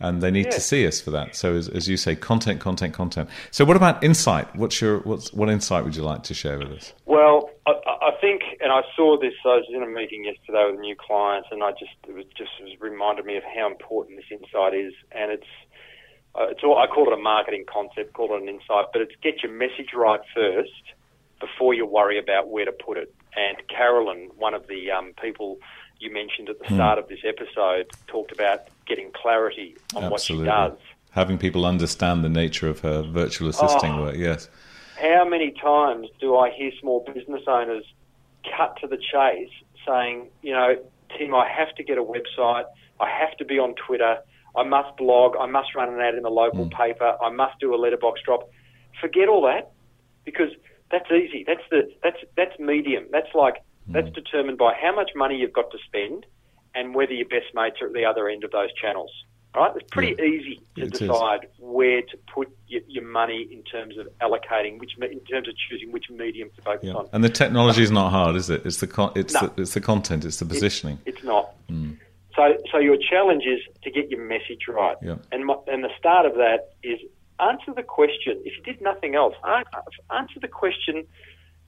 And 0.00 0.22
they 0.22 0.30
need 0.30 0.46
Yeah. 0.46 0.52
to 0.52 0.60
see 0.60 0.86
us 0.86 1.00
for 1.00 1.10
that. 1.10 1.34
So, 1.34 1.54
as, 1.54 1.68
as 1.68 1.88
you 1.88 1.96
say, 1.96 2.14
content, 2.14 2.60
content, 2.60 2.94
content. 2.94 3.28
So, 3.50 3.64
what 3.64 3.76
about 3.76 4.02
insight? 4.02 4.54
What's 4.54 4.80
your 4.80 4.98
what's, 5.00 5.32
what 5.32 5.48
insight 5.48 5.84
would 5.84 5.96
you 5.96 6.02
like 6.02 6.22
to 6.24 6.34
share 6.34 6.58
with 6.58 6.70
us? 6.70 6.92
Well, 7.04 7.50
I, 7.66 7.72
I 7.86 8.10
think, 8.20 8.42
and 8.60 8.70
I 8.70 8.82
saw 8.94 9.18
this. 9.18 9.34
I 9.44 9.56
was 9.56 9.66
in 9.74 9.82
a 9.82 9.86
meeting 9.86 10.24
yesterday 10.24 10.70
with 10.70 10.80
new 10.80 10.94
clients, 10.94 11.48
and 11.50 11.64
I 11.64 11.72
just 11.72 11.96
it 12.06 12.14
was 12.14 12.26
just 12.36 12.50
it 12.60 12.64
was 12.64 12.80
reminded 12.80 13.24
me 13.24 13.36
of 13.36 13.42
how 13.42 13.66
important 13.66 14.18
this 14.18 14.30
insight 14.30 14.74
is. 14.74 14.94
And 15.10 15.32
it's 15.32 15.50
uh, 16.34 16.46
it's 16.50 16.62
all, 16.62 16.78
I 16.78 16.86
call 16.86 17.08
it 17.08 17.12
a 17.12 17.20
marketing 17.20 17.64
concept, 17.66 18.12
call 18.12 18.36
it 18.36 18.42
an 18.42 18.48
insight, 18.48 18.86
but 18.92 19.02
it's 19.02 19.14
get 19.22 19.42
your 19.42 19.52
message 19.52 19.90
right 19.94 20.20
first 20.34 20.94
before 21.40 21.74
you 21.74 21.86
worry 21.86 22.18
about 22.18 22.48
where 22.48 22.64
to 22.64 22.72
put 22.72 22.98
it. 22.98 23.12
And 23.38 23.56
Carolyn, 23.68 24.30
one 24.36 24.54
of 24.54 24.66
the 24.66 24.90
um, 24.90 25.12
people 25.22 25.58
you 26.00 26.12
mentioned 26.12 26.48
at 26.48 26.58
the 26.58 26.64
start 26.66 26.98
of 26.98 27.08
this 27.08 27.20
episode, 27.24 27.86
talked 28.06 28.32
about 28.32 28.62
getting 28.86 29.10
clarity 29.12 29.76
on 29.94 30.04
Absolutely. 30.04 30.46
what 30.48 30.70
she 30.70 30.70
does. 30.70 30.78
Having 31.10 31.38
people 31.38 31.64
understand 31.66 32.24
the 32.24 32.28
nature 32.28 32.68
of 32.68 32.80
her 32.80 33.02
virtual 33.02 33.48
assisting 33.48 33.92
Oh. 33.92 34.02
work. 34.02 34.16
Yes. 34.16 34.48
How 35.00 35.24
many 35.24 35.52
times 35.52 36.08
do 36.20 36.36
I 36.36 36.50
hear 36.50 36.70
small 36.80 37.04
business 37.12 37.42
owners 37.46 37.84
cut 38.56 38.76
to 38.80 38.86
the 38.86 38.96
chase 38.96 39.50
saying, 39.86 40.28
you 40.42 40.52
know, 40.52 40.76
Tim, 41.16 41.34
I 41.34 41.48
have 41.48 41.74
to 41.76 41.82
get 41.82 41.98
a 41.98 42.02
website, 42.02 42.64
I 43.00 43.08
have 43.08 43.36
to 43.38 43.44
be 43.44 43.58
on 43.58 43.74
Twitter, 43.74 44.18
I 44.56 44.62
must 44.64 44.96
blog, 44.96 45.36
I 45.40 45.46
must 45.46 45.74
run 45.74 45.92
an 45.92 46.00
ad 46.00 46.14
in 46.14 46.22
the 46.22 46.30
local 46.30 46.68
paper, 46.68 47.16
I 47.22 47.30
must 47.30 47.58
do 47.60 47.74
a 47.74 47.76
letterbox 47.76 48.20
drop. 48.22 48.50
Forget 49.00 49.28
all 49.28 49.42
that 49.42 49.70
because 50.24 50.50
that's 50.90 51.10
easy. 51.10 51.44
That's 51.46 51.62
the 51.70 51.90
that's 52.02 52.18
that's 52.36 52.58
medium. 52.58 53.06
That's 53.10 53.34
like 53.34 53.62
hmm. 53.86 53.92
that's 53.92 54.10
determined 54.10 54.58
by 54.58 54.74
how 54.74 54.94
much 54.94 55.10
money 55.14 55.36
you've 55.36 55.52
got 55.52 55.70
to 55.70 55.78
spend 55.86 56.26
and 56.74 56.94
whether 56.94 57.12
your 57.12 57.28
best 57.28 57.54
mates 57.54 57.76
are 57.80 57.86
at 57.86 57.92
the 57.92 58.04
other 58.04 58.28
end 58.28 58.44
of 58.44 58.50
those 58.50 58.72
channels. 58.74 59.10
Right? 59.56 59.72
It's 59.74 59.90
pretty 59.90 60.14
Yeah. 60.18 60.24
easy 60.24 60.60
to 60.76 60.82
It 60.82 60.92
is. 60.92 60.98
decide 61.00 61.48
where 61.58 62.02
to 62.02 62.16
put 62.32 62.48
your, 62.68 62.82
your 62.86 63.04
money 63.04 63.48
in 63.50 63.62
terms 63.62 63.96
of 63.96 64.06
allocating, 64.20 64.78
which 64.78 64.92
in 64.98 65.20
terms 65.20 65.48
of 65.48 65.54
choosing 65.68 65.90
which 65.90 66.10
medium 66.10 66.50
to 66.54 66.62
focus 66.62 66.84
Yeah. 66.84 66.94
on. 66.94 67.08
And 67.12 67.24
the 67.24 67.30
technology 67.30 67.82
is 67.82 67.90
uh, 67.90 67.94
not 67.94 68.10
hard, 68.10 68.36
is 68.36 68.50
it? 68.50 68.64
It's 68.66 68.76
the 68.76 68.86
con- 68.86 69.12
it's 69.16 69.34
No. 69.34 69.48
the, 69.48 69.62
it's 69.62 69.74
the 69.74 69.80
content, 69.80 70.24
it's 70.26 70.36
the 70.36 70.44
positioning. 70.44 70.98
It's 71.06 71.24
not. 71.24 71.54
Hmm. 71.68 71.92
So, 72.36 72.56
so 72.70 72.78
your 72.78 72.98
challenge 72.98 73.44
is 73.46 73.60
to 73.82 73.90
get 73.90 74.10
your 74.10 74.24
message 74.24 74.68
right. 74.68 74.96
Yeah. 75.02 75.16
And 75.32 75.46
my, 75.46 75.56
and 75.66 75.82
the 75.82 75.90
start 75.98 76.24
of 76.26 76.34
that 76.34 76.74
is 76.84 77.00
answer 77.40 77.72
the 77.74 77.82
question. 77.82 78.40
If 78.44 78.56
you 78.56 78.62
did 78.62 78.80
nothing 78.80 79.14
else, 79.14 79.34
answer 80.10 80.40
the 80.40 80.48
question, 80.48 81.04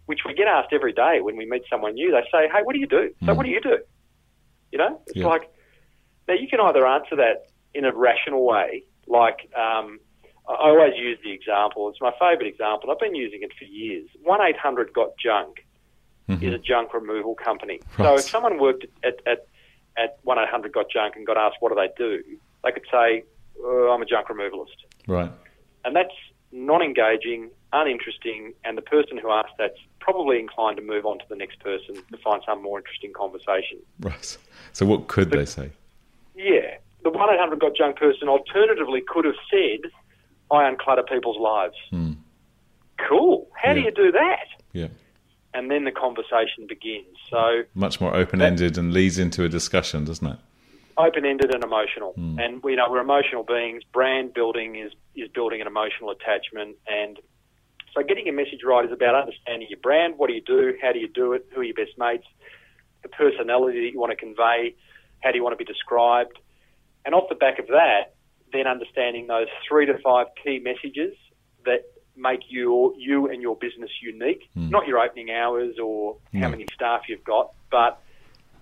which 0.06 0.20
we 0.26 0.34
get 0.34 0.48
asked 0.48 0.72
every 0.72 0.92
day 0.92 1.20
when 1.20 1.36
we 1.36 1.46
meet 1.46 1.62
someone 1.70 1.94
new. 1.94 2.10
They 2.10 2.22
say, 2.32 2.48
"Hey, 2.48 2.62
what 2.62 2.74
do 2.74 2.80
you 2.80 2.86
do?" 2.86 3.14
So, 3.24 3.34
what 3.34 3.44
do 3.44 3.50
you 3.52 3.60
do? 3.60 3.78
You 4.72 4.78
know, 4.78 5.00
it's 5.06 5.16
Yeah. 5.16 5.26
like 5.26 5.48
now 6.28 6.34
you 6.34 6.48
can 6.48 6.60
either 6.60 6.86
answer 6.86 7.16
that 7.16 7.46
in 7.74 7.84
a 7.84 7.92
rational 7.94 8.44
way, 8.44 8.84
like 9.06 9.48
um, 9.56 10.00
I 10.48 10.54
always 10.70 10.94
use 10.96 11.18
the 11.22 11.30
example. 11.32 11.88
It's 11.88 12.00
my 12.00 12.12
favourite 12.18 12.46
example. 12.48 12.90
I've 12.90 12.98
been 12.98 13.14
using 13.14 13.42
it 13.42 13.52
for 13.58 13.64
years. 13.64 14.08
One 14.22 14.40
eight 14.42 14.56
hundred 14.56 14.92
got 14.92 15.10
junk 15.18 15.64
is 16.28 16.54
a 16.54 16.58
junk 16.58 16.94
removal 16.94 17.34
company. 17.34 17.80
So 17.96 18.14
if 18.14 18.22
someone 18.22 18.58
worked 18.58 18.86
at 19.04 19.20
at 19.26 19.46
at 19.96 20.18
one 20.22 20.38
eight 20.38 20.48
hundred 20.48 20.72
got 20.72 20.86
junk 20.90 21.14
and 21.16 21.26
got 21.26 21.36
asked 21.36 21.56
what 21.60 21.70
do 21.70 21.74
they 21.76 21.90
do, 21.96 22.22
they 22.64 22.72
could 22.72 22.86
say, 22.90 23.24
oh, 23.62 23.90
"I'm 23.92 24.02
a 24.02 24.06
junk 24.06 24.28
removalist," 24.28 24.78
Right. 25.06 25.30
And 25.84 25.94
that's 25.96 26.14
non-engaging, 26.52 27.50
uninteresting, 27.72 28.54
and 28.64 28.76
the 28.76 28.82
person 28.82 29.18
who 29.18 29.30
asks 29.30 29.52
that's 29.58 29.78
probably 30.00 30.38
inclined 30.40 30.76
to 30.76 30.82
move 30.82 31.06
on 31.06 31.18
to 31.18 31.24
the 31.28 31.36
next 31.36 31.60
person 31.60 31.94
to 31.94 32.16
find 32.18 32.42
some 32.44 32.62
more 32.62 32.78
interesting 32.78 33.12
conversation. 33.12 33.78
Right. 34.00 34.36
So 34.72 34.86
what 34.86 35.08
could 35.08 35.30
they 35.30 35.44
say? 35.44 35.70
Yeah, 36.34 36.76
the 37.02 37.10
one 37.10 37.32
eight 37.32 37.38
hundred 37.38 37.60
got 37.60 37.76
junk 37.76 37.96
person 37.96 38.28
alternatively 38.28 39.02
could 39.06 39.24
have 39.24 39.34
said, 39.50 39.90
"I 40.50 40.70
unclutter 40.70 41.06
people's 41.08 41.38
lives." 41.38 41.76
Hmm. 41.90 42.12
Cool. 43.08 43.48
How 43.54 43.74
do 43.74 43.80
you 43.80 43.90
do 43.90 44.12
that? 44.12 44.46
Yeah. 44.72 44.88
And 45.54 45.70
then 45.70 45.84
the 45.84 45.90
conversation 45.90 46.66
begins. 46.68 47.16
So 47.28 47.62
Much 47.74 48.00
more 48.00 48.14
open 48.14 48.40
ended 48.40 48.78
and 48.78 48.92
leads 48.92 49.18
into 49.18 49.44
a 49.44 49.48
discussion, 49.48 50.04
doesn't 50.04 50.26
it? 50.26 50.38
Open-ended 51.00 51.54
and 51.54 51.64
emotional. 51.64 52.12
Hmm. 52.12 52.38
And 52.38 52.62
we 52.62 52.76
know 52.76 52.86
we're 52.90 53.00
emotional 53.00 53.42
beings. 53.42 53.82
Brand 53.92 54.34
building 54.34 54.76
is 54.76 54.92
is 55.16 55.28
building 55.28 55.60
an 55.60 55.66
emotional 55.66 56.10
attachment, 56.10 56.76
and 56.86 57.18
so 57.94 58.02
getting 58.02 58.26
your 58.26 58.34
message 58.34 58.60
right 58.64 58.84
is 58.84 58.92
about 58.92 59.14
understanding 59.14 59.68
your 59.68 59.80
brand. 59.80 60.14
What 60.16 60.28
do 60.28 60.34
you 60.34 60.42
do? 60.42 60.74
How 60.80 60.92
do 60.92 60.98
you 60.98 61.08
do 61.08 61.32
it? 61.32 61.46
Who 61.54 61.60
are 61.60 61.64
your 61.64 61.74
best 61.74 61.98
mates? 61.98 62.26
The 63.02 63.08
personality 63.08 63.80
that 63.84 63.92
you 63.92 63.98
want 63.98 64.10
to 64.12 64.16
convey. 64.16 64.74
How 65.20 65.32
do 65.32 65.36
you 65.36 65.42
want 65.42 65.52
to 65.58 65.64
be 65.64 65.64
described? 65.64 66.38
And 67.04 67.14
off 67.14 67.28
the 67.28 67.34
back 67.34 67.58
of 67.58 67.66
that, 67.68 68.14
then 68.52 68.66
understanding 68.66 69.26
those 69.26 69.48
three 69.68 69.86
to 69.86 69.98
five 69.98 70.26
key 70.42 70.60
messages 70.60 71.14
that 71.64 71.84
make 72.16 72.40
you 72.48 72.94
you 72.96 73.28
and 73.28 73.42
your 73.42 73.56
business 73.56 73.90
unique. 74.02 74.48
Hmm. 74.54 74.70
Not 74.70 74.86
your 74.86 74.98
opening 74.98 75.30
hours 75.30 75.76
or 75.82 76.16
how 76.34 76.48
many 76.48 76.66
staff 76.72 77.02
you've 77.08 77.24
got, 77.24 77.52
but 77.70 78.00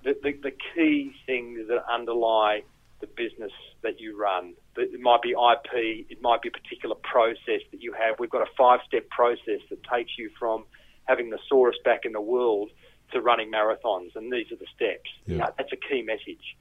the, 0.05 0.17
the, 0.23 0.33
the 0.43 0.53
key 0.75 1.13
things 1.27 1.69
that 1.69 1.85
underlie 1.91 2.63
the 3.01 3.07
business 3.07 3.53
that 3.83 4.01
you 4.01 4.19
run. 4.19 4.55
It 4.77 5.01
might 5.01 5.23
be 5.23 5.31
IP, 5.31 6.07
it 6.11 6.21
might 6.21 6.43
be 6.43 6.49
a 6.49 6.53
particular 6.53 6.97
process 6.97 7.61
that 7.71 7.83
you 7.83 7.93
have. 7.93 8.19
We've 8.19 8.31
got 8.31 8.43
a 8.43 8.51
five 8.57 8.81
step 8.87 9.09
process 9.11 9.61
that 9.71 9.83
takes 9.85 10.13
you 10.19 10.31
from 10.39 10.65
having 11.05 11.31
the 11.31 11.39
sorest 11.49 11.83
back 11.85 12.05
in 12.05 12.13
the 12.13 12.21
world 12.21 12.71
to 13.13 13.21
running 13.21 13.51
marathons, 13.51 14.15
and 14.15 14.33
these 14.33 14.51
are 14.53 14.57
the 14.57 14.67
steps. 14.75 15.11
Yeah. 15.27 15.45
Uh, 15.45 15.51
That's 15.57 15.73
a 15.73 15.77
key 15.77 16.03
message. 16.03 16.57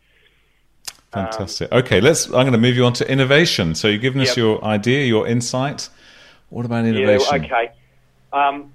Fantastic. 1.12 1.72
okay, 1.72 2.02
let's. 2.02 2.26
I'm 2.26 2.32
going 2.32 2.52
to 2.52 2.58
move 2.58 2.76
you 2.76 2.86
on 2.86 2.94
to 2.94 3.10
innovation. 3.10 3.76
So 3.76 3.88
you've 3.88 4.02
given 4.02 4.22
us 4.22 4.30
Yep. 4.30 4.38
your 4.38 4.64
idea, 4.64 5.06
your 5.06 5.28
insight. 5.28 5.90
What 6.50 6.66
about 6.66 6.86
innovation? 6.86 7.44
Yeah, 7.44 7.58
okay. 7.58 7.72
Um, 8.34 8.72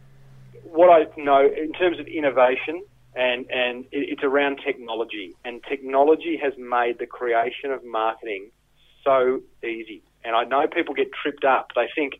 what 0.64 0.88
I 0.90 1.06
know 1.20 1.46
in 1.46 1.72
terms 1.72 1.98
of 1.98 2.06
innovation, 2.06 2.82
and, 3.14 3.50
and 3.50 3.84
it's 3.92 4.22
around 4.22 4.60
technology, 4.64 5.34
and 5.44 5.62
technology 5.68 6.38
has 6.42 6.52
made 6.58 6.98
the 6.98 7.06
creation 7.06 7.70
of 7.70 7.84
marketing 7.84 8.50
so 9.04 9.40
easy. 9.62 10.02
And 10.24 10.34
I 10.34 10.44
know 10.44 10.66
people 10.66 10.94
get 10.94 11.08
tripped 11.12 11.44
up. 11.44 11.72
They 11.74 11.88
think, 11.94 12.14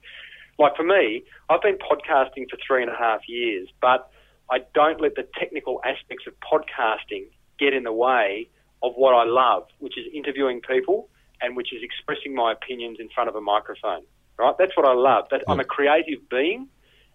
like 0.59 0.76
for 0.76 0.83
me, 0.83 1.24
I've 1.48 1.62
been 1.62 1.78
podcasting 1.78 2.50
for 2.50 2.59
three 2.66 2.83
and 2.83 2.90
a 2.90 2.96
half 2.96 3.20
years, 3.28 3.68
but 3.81 4.11
I 4.50 4.59
don't 4.74 5.00
let 5.00 5.14
the 5.14 5.26
technical 5.38 5.81
aspects 5.85 6.26
of 6.26 6.35
podcasting 6.40 7.26
get 7.59 7.72
in 7.72 7.85
the 7.85 7.92
way 7.92 8.48
of 8.83 8.92
what 8.96 9.14
I 9.14 9.24
love, 9.24 9.68
which 9.78 9.96
is 9.96 10.07
interviewing 10.12 10.61
people 10.61 11.09
and 11.40 11.57
which 11.57 11.72
is 11.72 11.83
expressing 11.83 12.35
my 12.35 12.52
opinions 12.52 12.98
in 13.00 13.09
front 13.14 13.28
of 13.28 13.37
a 13.37 13.40
microphone. 13.40 14.02
Right? 14.38 14.55
That's 14.59 14.76
what 14.76 14.87
I 14.87 14.94
love. 14.94 15.26
That 15.31 15.42
I'm 15.48 15.61
a 15.61 15.64
creative 15.64 16.28
being, 16.28 16.68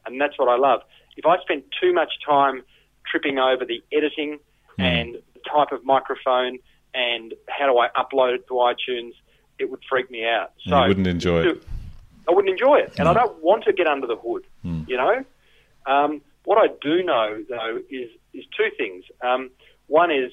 and 0.06 0.20
that's 0.20 0.38
what 0.38 0.48
I 0.48 0.58
love. 0.58 0.82
If 1.18 1.26
I 1.26 1.38
spend 1.42 1.64
too 1.82 1.94
much 1.94 2.14
time 2.26 2.64
tripping 3.10 3.40
over 3.40 3.66
the 3.66 3.84
editing 3.92 4.40
Hmm. 4.78 4.82
and 4.84 5.16
the 5.34 5.40
type 5.50 5.72
of 5.72 5.84
microphone 5.84 6.60
and 6.94 7.34
how 7.50 7.66
do 7.66 7.78
I 7.80 7.90
upload 7.98 8.36
it 8.36 8.48
to 8.48 8.54
iTunes, 8.54 9.14
it 9.60 9.70
would 9.70 9.82
freak 9.90 10.12
me 10.12 10.24
out. 10.24 10.52
And 10.66 10.74
you 10.84 10.88
wouldn't 10.90 11.08
enjoy 11.08 11.42
it. 11.48 11.64
I 12.30 12.32
wouldn't 12.34 12.52
enjoy 12.52 12.76
it, 12.80 13.00
and 13.00 13.08
I 13.08 13.14
don't 13.14 13.42
want 13.42 13.64
to 13.64 13.74
get 13.74 13.88
under 13.88 14.06
the 14.06 14.18
hood. 14.18 14.44
Hmm. 14.62 14.84
You 14.88 14.98
know, 14.98 15.26
um, 15.86 16.22
what 16.44 16.58
I 16.58 16.68
do 16.82 17.04
know 17.04 17.44
though 17.50 17.80
is 17.90 18.10
is 18.34 18.46
two 18.56 18.70
things. 18.78 19.06
Um, 19.22 19.50
one 19.88 20.12
is 20.12 20.32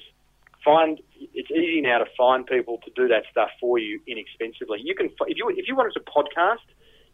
find 0.63 0.99
it's 1.33 1.49
easy 1.51 1.81
now 1.81 1.99
to 1.99 2.05
find 2.17 2.45
people 2.45 2.79
to 2.85 2.91
do 2.95 3.07
that 3.07 3.23
stuff 3.31 3.49
for 3.59 3.79
you 3.79 3.99
inexpensively. 4.07 4.79
You 4.83 4.93
can 4.95 5.07
if 5.27 5.37
you 5.37 5.49
if 5.49 5.67
you 5.67 5.75
wanted 5.75 5.93
to 5.93 6.01
podcast, 6.01 6.65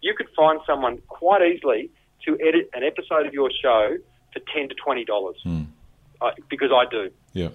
you 0.01 0.13
could 0.15 0.27
find 0.35 0.59
someone 0.65 0.97
quite 1.07 1.41
easily 1.43 1.91
to 2.25 2.37
edit 2.45 2.69
an 2.73 2.83
episode 2.83 3.25
of 3.25 3.33
your 3.33 3.51
show 3.51 3.97
for 4.33 4.39
ten 4.53 4.69
to 4.69 4.75
twenty 4.75 5.05
dollars. 5.05 5.37
Uh, 5.45 6.31
because 6.49 6.71
I 6.71 6.85
do. 6.89 7.09
Yeah. 7.33 7.49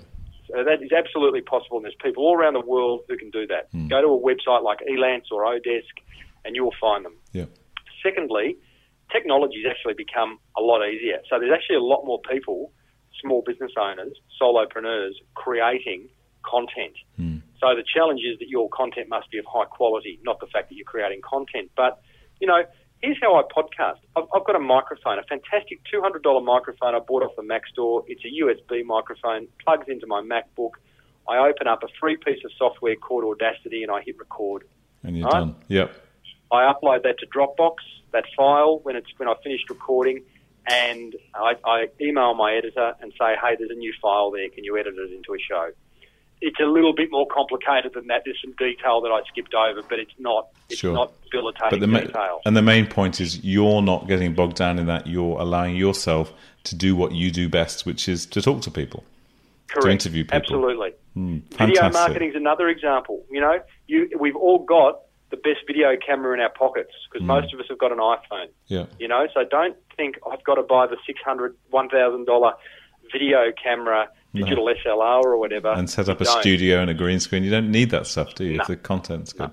So 0.49 0.65
that 0.65 0.83
is 0.83 0.93
absolutely 0.93 1.41
possible, 1.41 1.77
and 1.79 1.85
there's 1.85 1.97
people 2.03 2.25
all 2.25 2.37
around 2.37 2.55
the 2.55 2.61
world 2.61 3.01
who 3.09 3.17
can 3.17 3.31
do 3.31 3.47
that. 3.49 3.71
Go 3.89 4.01
to 4.01 4.09
a 4.09 4.21
website 4.21 4.62
like 4.62 4.79
Elance 4.89 5.27
or 5.31 5.43
Odesk, 5.45 5.97
and 6.45 6.55
you 6.55 6.65
will 6.65 6.75
find 6.81 7.05
them. 7.05 7.15
Yeah. 7.33 7.47
Secondly, 8.03 8.57
technology 9.11 9.62
has 9.65 9.73
actually 9.73 9.95
become 9.95 10.39
a 10.57 10.62
lot 10.62 10.87
easier. 10.87 11.21
So 11.29 11.39
there's 11.39 11.53
actually 11.53 11.77
a 11.77 11.83
lot 11.83 12.05
more 12.05 12.21
people, 12.31 12.73
small 13.21 13.43
business 13.45 13.73
owners, 13.77 14.17
solopreneurs, 14.41 15.15
creating 15.35 16.09
content. 16.45 16.95
So 17.61 17.75
the 17.75 17.83
challenge 17.83 18.21
is 18.21 18.39
that 18.39 18.49
your 18.49 18.69
content 18.69 19.09
must 19.09 19.31
be 19.31 19.39
of 19.39 19.47
high 19.47 19.65
quality, 19.65 20.21
not 20.23 20.39
the 20.41 20.47
fact 20.47 20.69
that 20.69 20.77
you're 20.77 20.85
creating 20.85 21.23
content. 21.23 21.71
But, 21.75 22.01
you 22.41 22.47
know, 22.47 22.62
here's 23.07 23.19
how 23.23 23.37
I 23.37 23.42
podcast. 23.42 23.99
I've, 24.16 24.25
I've 24.35 24.45
got 24.45 24.57
a 24.57 24.61
microphone, 24.61 25.19
a 25.19 25.23
fantastic 25.23 25.81
$200 25.95 26.45
microphone 26.45 26.95
I 26.95 26.99
bought 26.99 27.23
off 27.23 27.37
the 27.37 27.42
Mac 27.42 27.66
store. 27.69 28.03
It's 28.09 28.23
a 28.25 28.29
USB 28.45 28.85
microphone, 28.85 29.47
plugs 29.64 29.87
into 29.88 30.07
my 30.09 30.21
MacBook. 30.23 30.73
I 31.29 31.38
open 31.38 31.69
up 31.69 31.83
a 31.85 31.88
free 32.01 32.16
piece 32.16 32.45
of 32.45 32.51
software 32.59 32.97
called 32.97 33.25
Audacity 33.25 33.83
and 33.85 33.92
I 33.92 34.03
hit 34.03 34.19
record. 34.19 34.64
And 35.05 35.16
you're 35.16 35.29
Right. 35.29 35.38
done. 35.40 35.57
Yep. 35.69 35.95
I 36.51 36.73
upload 36.73 37.03
that 37.05 37.19
to 37.21 37.27
Dropbox, 37.27 37.77
that 38.12 38.25
file 38.37 38.81
when 38.83 38.97
it's 38.97 39.09
when 39.19 39.29
I 39.29 39.35
finished 39.42 39.69
recording, 39.71 40.23
and 40.69 41.14
I, 41.35 41.55
I 41.64 41.88
email 42.01 42.35
my 42.35 42.55
editor 42.55 42.95
and 43.01 43.12
say, 43.19 43.35
"Hey, 43.42 43.57
there's 43.59 43.71
a 43.71 43.75
new 43.75 43.92
file 44.01 44.31
there. 44.31 44.49
Can 44.51 44.62
you 44.64 44.77
edit 44.79 44.95
it 44.97 45.12
into 45.12 45.35
a 45.35 45.38
show?" 45.38 45.71
It's 46.40 46.61
a 46.61 46.64
little 46.66 46.92
bit 46.94 47.11
more 47.11 47.27
complicated 47.27 47.94
than 47.94 48.09
that. 48.09 48.22
There's 48.25 48.40
some 48.42 48.53
detail 48.59 49.01
that 49.01 49.09
I 49.09 49.22
skipped 49.29 49.55
over, 49.55 49.83
but 49.83 49.99
it's 49.99 50.12
not 50.18 50.49
it's 50.68 50.81
Sure. 50.81 50.92
not 50.92 51.12
debilitating 51.25 51.70
But 51.70 51.81
the 51.81 51.87
ma- 51.87 52.01
detail. 52.01 52.40
and 52.44 52.57
the 52.57 52.62
main 52.62 52.87
point 52.87 53.20
is 53.20 53.42
you're 53.44 53.83
not 53.83 54.07
getting 54.09 54.35
bogged 54.35 54.57
down 54.57 54.79
in 54.79 54.87
that. 54.87 55.07
You're 55.07 55.40
allowing 55.40 55.77
yourself 55.77 56.33
to 56.64 56.75
do 56.75 56.94
what 56.94 57.12
you 57.12 57.31
do 57.31 57.49
best, 57.49 57.87
which 57.87 58.09
is 58.09 58.27
to 58.27 58.42
talk 58.42 58.62
to 58.62 58.70
people. 58.70 59.05
Correct. 59.68 59.92
interview 59.92 60.25
people. 60.25 60.37
Absolutely. 60.37 60.92
Hmm. 61.14 61.38
Video 61.59 61.90
marketing 61.90 62.31
is 62.31 62.37
another 62.37 62.68
example. 62.68 63.25
You 63.31 63.40
know, 63.40 63.61
you 63.87 64.11
we've 64.18 64.37
all 64.37 64.64
got 64.64 65.01
the 65.31 65.37
best 65.37 65.66
video 65.66 65.96
camera 65.96 66.35
in 66.35 66.40
our 66.40 66.51
pockets 66.51 66.92
because 67.11 67.22
hmm. 67.22 67.29
most 67.29 67.53
of 67.53 67.61
us 67.61 67.66
have 67.68 67.79
got 67.79 67.92
an 67.92 67.99
iPhone. 67.99 68.49
Yeah. 68.66 68.87
You 68.99 69.09
know, 69.09 69.27
so 69.35 69.44
don't 69.44 69.77
think 69.96 70.16
I've 70.31 70.44
got 70.44 70.55
to 70.55 70.62
buy 70.62 70.87
the 70.87 70.96
six 71.07 71.20
hundred, 71.25 71.57
one 71.70 71.88
thousand 71.88 72.27
dollar 72.27 72.53
video 73.12 73.53
camera, 73.62 74.09
digital 74.35 74.67
SLR 74.67 75.25
or 75.25 75.39
whatever, 75.39 75.73
and 75.73 75.89
set 75.89 76.09
up 76.09 76.21
a 76.21 76.25
don't. 76.25 76.41
studio 76.41 76.81
and 76.81 76.91
a 76.91 76.95
green 76.95 77.21
screen. 77.21 77.45
You 77.45 77.51
don't 77.51 77.71
need 77.71 77.91
that 77.91 78.07
stuff, 78.07 78.35
do 78.35 78.45
you? 78.45 78.61
If 78.61 78.67
the 78.67 78.77
content's 78.77 79.33
good. 79.33 79.51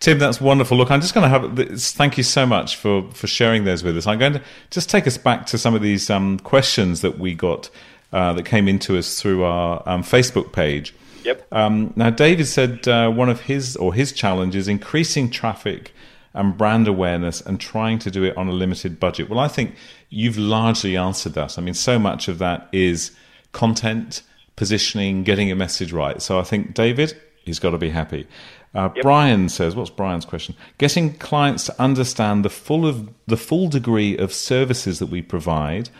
Tim, 0.00 0.18
that's 0.18 0.40
wonderful. 0.40 0.78
Look, 0.78 0.90
I'm 0.90 1.02
just 1.02 1.12
going 1.12 1.24
to 1.24 1.28
have 1.28 1.56
this. 1.56 1.92
Thank 1.92 2.16
you 2.16 2.24
so 2.24 2.46
much 2.46 2.76
for, 2.76 3.10
for 3.12 3.26
sharing 3.26 3.64
those 3.64 3.84
with 3.84 3.98
us. 3.98 4.06
I'm 4.06 4.18
going 4.18 4.32
to 4.32 4.42
just 4.70 4.88
take 4.88 5.06
us 5.06 5.18
back 5.18 5.44
to 5.46 5.58
some 5.58 5.74
of 5.74 5.82
these 5.82 6.08
um, 6.08 6.38
questions 6.38 7.02
that 7.02 7.18
we 7.18 7.34
got 7.34 7.68
uh, 8.12 8.32
that 8.32 8.46
came 8.46 8.66
into 8.66 8.96
us 8.96 9.20
through 9.20 9.44
our 9.44 9.82
um, 9.86 10.02
Facebook 10.02 10.52
page. 10.52 10.94
Yep. 11.24 11.46
Um, 11.52 11.92
now, 11.96 12.08
David 12.08 12.46
said 12.46 12.88
uh, 12.88 13.10
one 13.10 13.28
of 13.28 13.42
his 13.42 13.76
or 13.76 13.92
his 13.92 14.12
challenge 14.12 14.56
is 14.56 14.68
increasing 14.68 15.30
traffic 15.30 15.92
and 16.32 16.56
brand 16.56 16.88
awareness 16.88 17.40
and 17.42 17.60
trying 17.60 17.98
to 17.98 18.10
do 18.10 18.24
it 18.24 18.36
on 18.38 18.48
a 18.48 18.52
limited 18.52 18.98
budget. 19.00 19.28
Well, 19.28 19.38
I 19.38 19.48
think 19.48 19.74
you've 20.08 20.38
largely 20.38 20.96
answered 20.96 21.34
that. 21.34 21.58
I 21.58 21.62
mean, 21.62 21.74
so 21.74 21.98
much 21.98 22.28
of 22.28 22.38
that 22.38 22.68
is 22.72 23.10
content, 23.52 24.22
positioning, 24.56 25.24
getting 25.24 25.50
a 25.50 25.54
message 25.54 25.92
right. 25.92 26.20
So 26.20 26.38
I 26.38 26.42
think 26.42 26.74
David, 26.74 27.20
he's 27.44 27.58
got 27.58 27.70
to 27.70 27.78
be 27.78 27.90
happy. 27.90 28.26
Uh, 28.74 28.88
Brian 29.02 29.48
says, 29.48 29.74
"What's 29.74 29.90
Brian's 29.90 30.24
question? 30.24 30.54
Getting 30.78 31.14
clients 31.14 31.64
to 31.64 31.82
understand 31.82 32.44
the 32.44 32.50
full 32.50 32.86
of 32.86 33.08
the 33.26 33.36
full 33.36 33.68
degree 33.68 34.16
of 34.16 34.32
services 34.32 34.98
that 34.98 35.06
we 35.06 35.22
provide." 35.22 35.90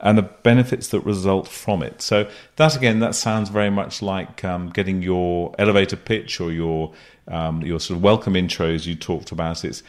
and 0.00 0.18
the 0.18 0.22
benefits 0.22 0.88
that 0.88 1.00
result 1.00 1.48
from 1.48 1.82
it. 1.82 2.02
So 2.02 2.28
that 2.56 2.76
again, 2.76 3.00
that 3.00 3.14
sounds 3.14 3.48
very 3.48 3.70
much 3.70 4.02
like 4.02 4.44
um, 4.44 4.68
getting 4.70 5.02
your 5.02 5.54
elevator 5.58 5.96
pitch 5.96 6.40
or 6.40 6.52
your 6.52 6.92
um, 7.28 7.62
your 7.62 7.80
sort 7.80 7.96
of 7.96 8.02
welcome 8.02 8.34
intros 8.34 8.86
you 8.86 8.94
talked 8.94 9.32
about. 9.32 9.64
It's 9.64 9.82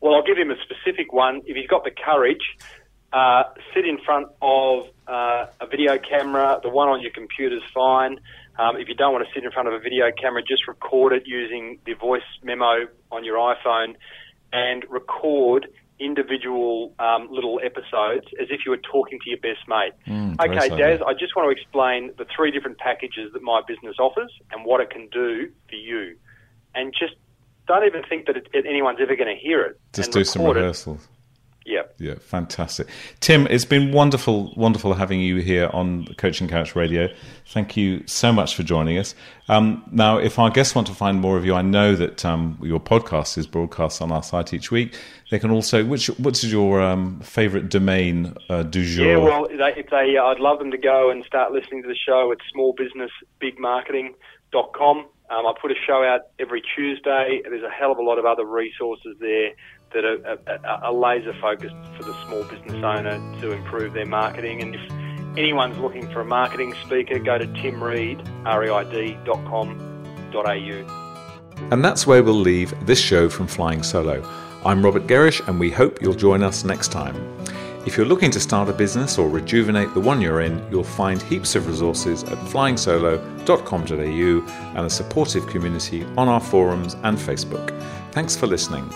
Well, 0.00 0.14
I'll 0.14 0.24
give 0.24 0.36
him 0.36 0.50
a 0.50 0.56
specific 0.62 1.12
one. 1.12 1.40
If 1.46 1.56
he's 1.56 1.68
got 1.68 1.84
the 1.84 1.92
courage, 1.92 2.42
uh, 3.14 3.44
sit 3.72 3.86
in 3.86 3.98
front 4.04 4.26
of 4.42 4.88
uh, 5.06 5.46
a 5.60 5.66
video 5.70 5.98
camera. 5.98 6.58
The 6.62 6.68
one 6.68 6.88
on 6.88 7.00
your 7.00 7.12
computer 7.12 7.56
is 7.56 7.62
fine. 7.72 8.18
Um, 8.58 8.76
if 8.76 8.88
you 8.88 8.94
don't 8.94 9.12
want 9.12 9.24
to 9.26 9.32
sit 9.32 9.44
in 9.44 9.50
front 9.52 9.68
of 9.68 9.74
a 9.74 9.78
video 9.78 10.10
camera, 10.20 10.42
just 10.42 10.66
record 10.66 11.12
it 11.12 11.22
using 11.24 11.78
the 11.86 11.94
voice 11.94 12.22
memo 12.42 12.88
on 13.12 13.24
your 13.24 13.36
iPhone 13.36 13.94
and 14.52 14.84
record 14.90 15.68
individual 16.00 16.92
um, 16.98 17.28
little 17.30 17.60
episodes 17.64 18.26
as 18.40 18.48
if 18.50 18.60
you 18.66 18.72
were 18.72 18.78
talking 18.78 19.20
to 19.22 19.30
your 19.30 19.38
best 19.38 19.62
mate. 19.68 19.92
very 20.36 20.56
okay, 20.58 20.68
yeah. 20.76 21.04
I 21.06 21.12
just 21.12 21.36
want 21.36 21.46
to 21.46 21.50
explain 21.50 22.10
the 22.18 22.26
three 22.34 22.50
different 22.50 22.78
packages 22.78 23.32
that 23.32 23.42
my 23.42 23.62
business 23.66 23.96
offers 24.00 24.32
and 24.50 24.64
what 24.64 24.80
it 24.80 24.90
can 24.90 25.08
do 25.12 25.52
for 25.68 25.76
you. 25.76 26.16
And 26.74 26.92
just 26.92 27.14
don't 27.68 27.84
even 27.84 28.02
think 28.08 28.26
that 28.26 28.36
it, 28.36 28.48
it, 28.52 28.66
anyone's 28.66 28.98
ever 29.00 29.14
going 29.14 29.34
to 29.34 29.40
hear 29.40 29.62
it. 29.62 29.80
just 29.92 30.10
do 30.10 30.24
some 30.24 30.42
rehearsals. 30.42 31.04
it. 31.04 31.13
Yeah. 32.04 32.16
Fantastic. 32.20 32.86
Tim, 33.20 33.46
it's 33.48 33.64
been 33.64 33.90
wonderful, 33.90 34.52
wonderful 34.56 34.92
having 34.92 35.20
you 35.20 35.36
here 35.36 35.70
on 35.72 36.04
Coaching 36.18 36.48
Couch 36.48 36.76
Radio. 36.76 37.08
Thank 37.46 37.78
you 37.78 38.02
so 38.06 38.30
much 38.30 38.54
for 38.54 38.62
joining 38.62 38.98
us. 38.98 39.14
Um, 39.48 39.82
now, 39.90 40.18
if 40.18 40.38
our 40.38 40.50
guests 40.50 40.74
want 40.74 40.86
to 40.88 40.92
find 40.92 41.22
more 41.22 41.38
of 41.38 41.46
you, 41.46 41.54
I 41.54 41.62
know 41.62 41.96
that 41.96 42.22
um, 42.26 42.58
your 42.62 42.78
podcast 42.78 43.38
is 43.38 43.46
broadcast 43.46 44.02
on 44.02 44.12
our 44.12 44.22
site 44.22 44.52
each 44.52 44.70
week. 44.70 44.94
They 45.30 45.38
can 45.38 45.50
also, 45.50 45.82
which 45.82 46.10
is 46.10 46.52
your 46.52 46.82
um, 46.82 47.20
favorite 47.20 47.70
domain 47.70 48.34
uh, 48.50 48.64
du 48.64 48.84
jour? 48.84 49.06
Yeah, 49.06 49.16
well, 49.16 49.46
if 49.50 49.88
they, 49.88 50.18
I'd 50.18 50.40
love 50.40 50.58
them 50.58 50.72
to 50.72 50.78
go 50.78 51.10
and 51.10 51.24
start 51.24 51.52
listening 51.52 51.80
to 51.84 51.88
the 51.88 51.96
show 51.96 52.32
at 52.32 52.38
smallbusinessbigmarketing.com. 52.54 55.06
Um, 55.30 55.46
I 55.46 55.54
put 55.58 55.70
a 55.70 55.74
show 55.86 56.04
out 56.04 56.26
every 56.38 56.60
Tuesday. 56.76 57.40
There's 57.48 57.62
a 57.62 57.70
hell 57.70 57.92
of 57.92 57.96
a 57.96 58.02
lot 58.02 58.18
of 58.18 58.26
other 58.26 58.44
resources 58.44 59.16
there 59.20 59.52
that 59.94 60.04
are, 60.04 60.38
are, 60.46 60.84
are 60.84 60.92
laser 60.92 61.34
focused 61.40 61.74
for 61.96 62.04
the 62.04 62.12
small 62.26 62.44
business 62.44 62.84
owner 62.84 63.18
to 63.40 63.52
improve 63.52 63.94
their 63.94 64.06
marketing. 64.06 64.60
And 64.60 64.74
if 64.74 65.38
anyone's 65.38 65.78
looking 65.78 66.10
for 66.12 66.20
a 66.20 66.24
marketing 66.24 66.74
speaker, 66.84 67.18
go 67.18 67.38
to 67.38 67.46
timreed, 67.46 68.20
reid.com.au. 68.44 69.84
And 71.70 71.84
that's 71.84 72.06
where 72.06 72.22
we'll 72.22 72.34
leave 72.34 72.74
this 72.84 73.00
show 73.00 73.28
from 73.28 73.46
Flying 73.46 73.82
Solo. 73.82 74.22
I'm 74.64 74.84
Robert 74.84 75.06
Gerrish, 75.06 75.46
and 75.48 75.60
we 75.60 75.70
hope 75.70 76.02
you'll 76.02 76.14
join 76.14 76.42
us 76.42 76.64
next 76.64 76.88
time. 76.88 77.14
If 77.86 77.96
you're 77.98 78.06
looking 78.06 78.30
to 78.30 78.40
start 78.40 78.70
a 78.70 78.72
business 78.72 79.18
or 79.18 79.28
rejuvenate 79.28 79.92
the 79.92 80.00
one 80.00 80.22
you're 80.22 80.40
in, 80.40 80.66
you'll 80.70 80.84
find 80.84 81.20
heaps 81.20 81.54
of 81.54 81.66
resources 81.66 82.24
at 82.24 82.38
flyingsolo.com.au 82.38 84.76
and 84.76 84.86
a 84.86 84.90
supportive 84.90 85.46
community 85.48 86.04
on 86.16 86.28
our 86.28 86.40
forums 86.40 86.94
and 87.02 87.18
Facebook. 87.18 87.78
Thanks 88.12 88.34
for 88.34 88.46
listening. 88.46 88.90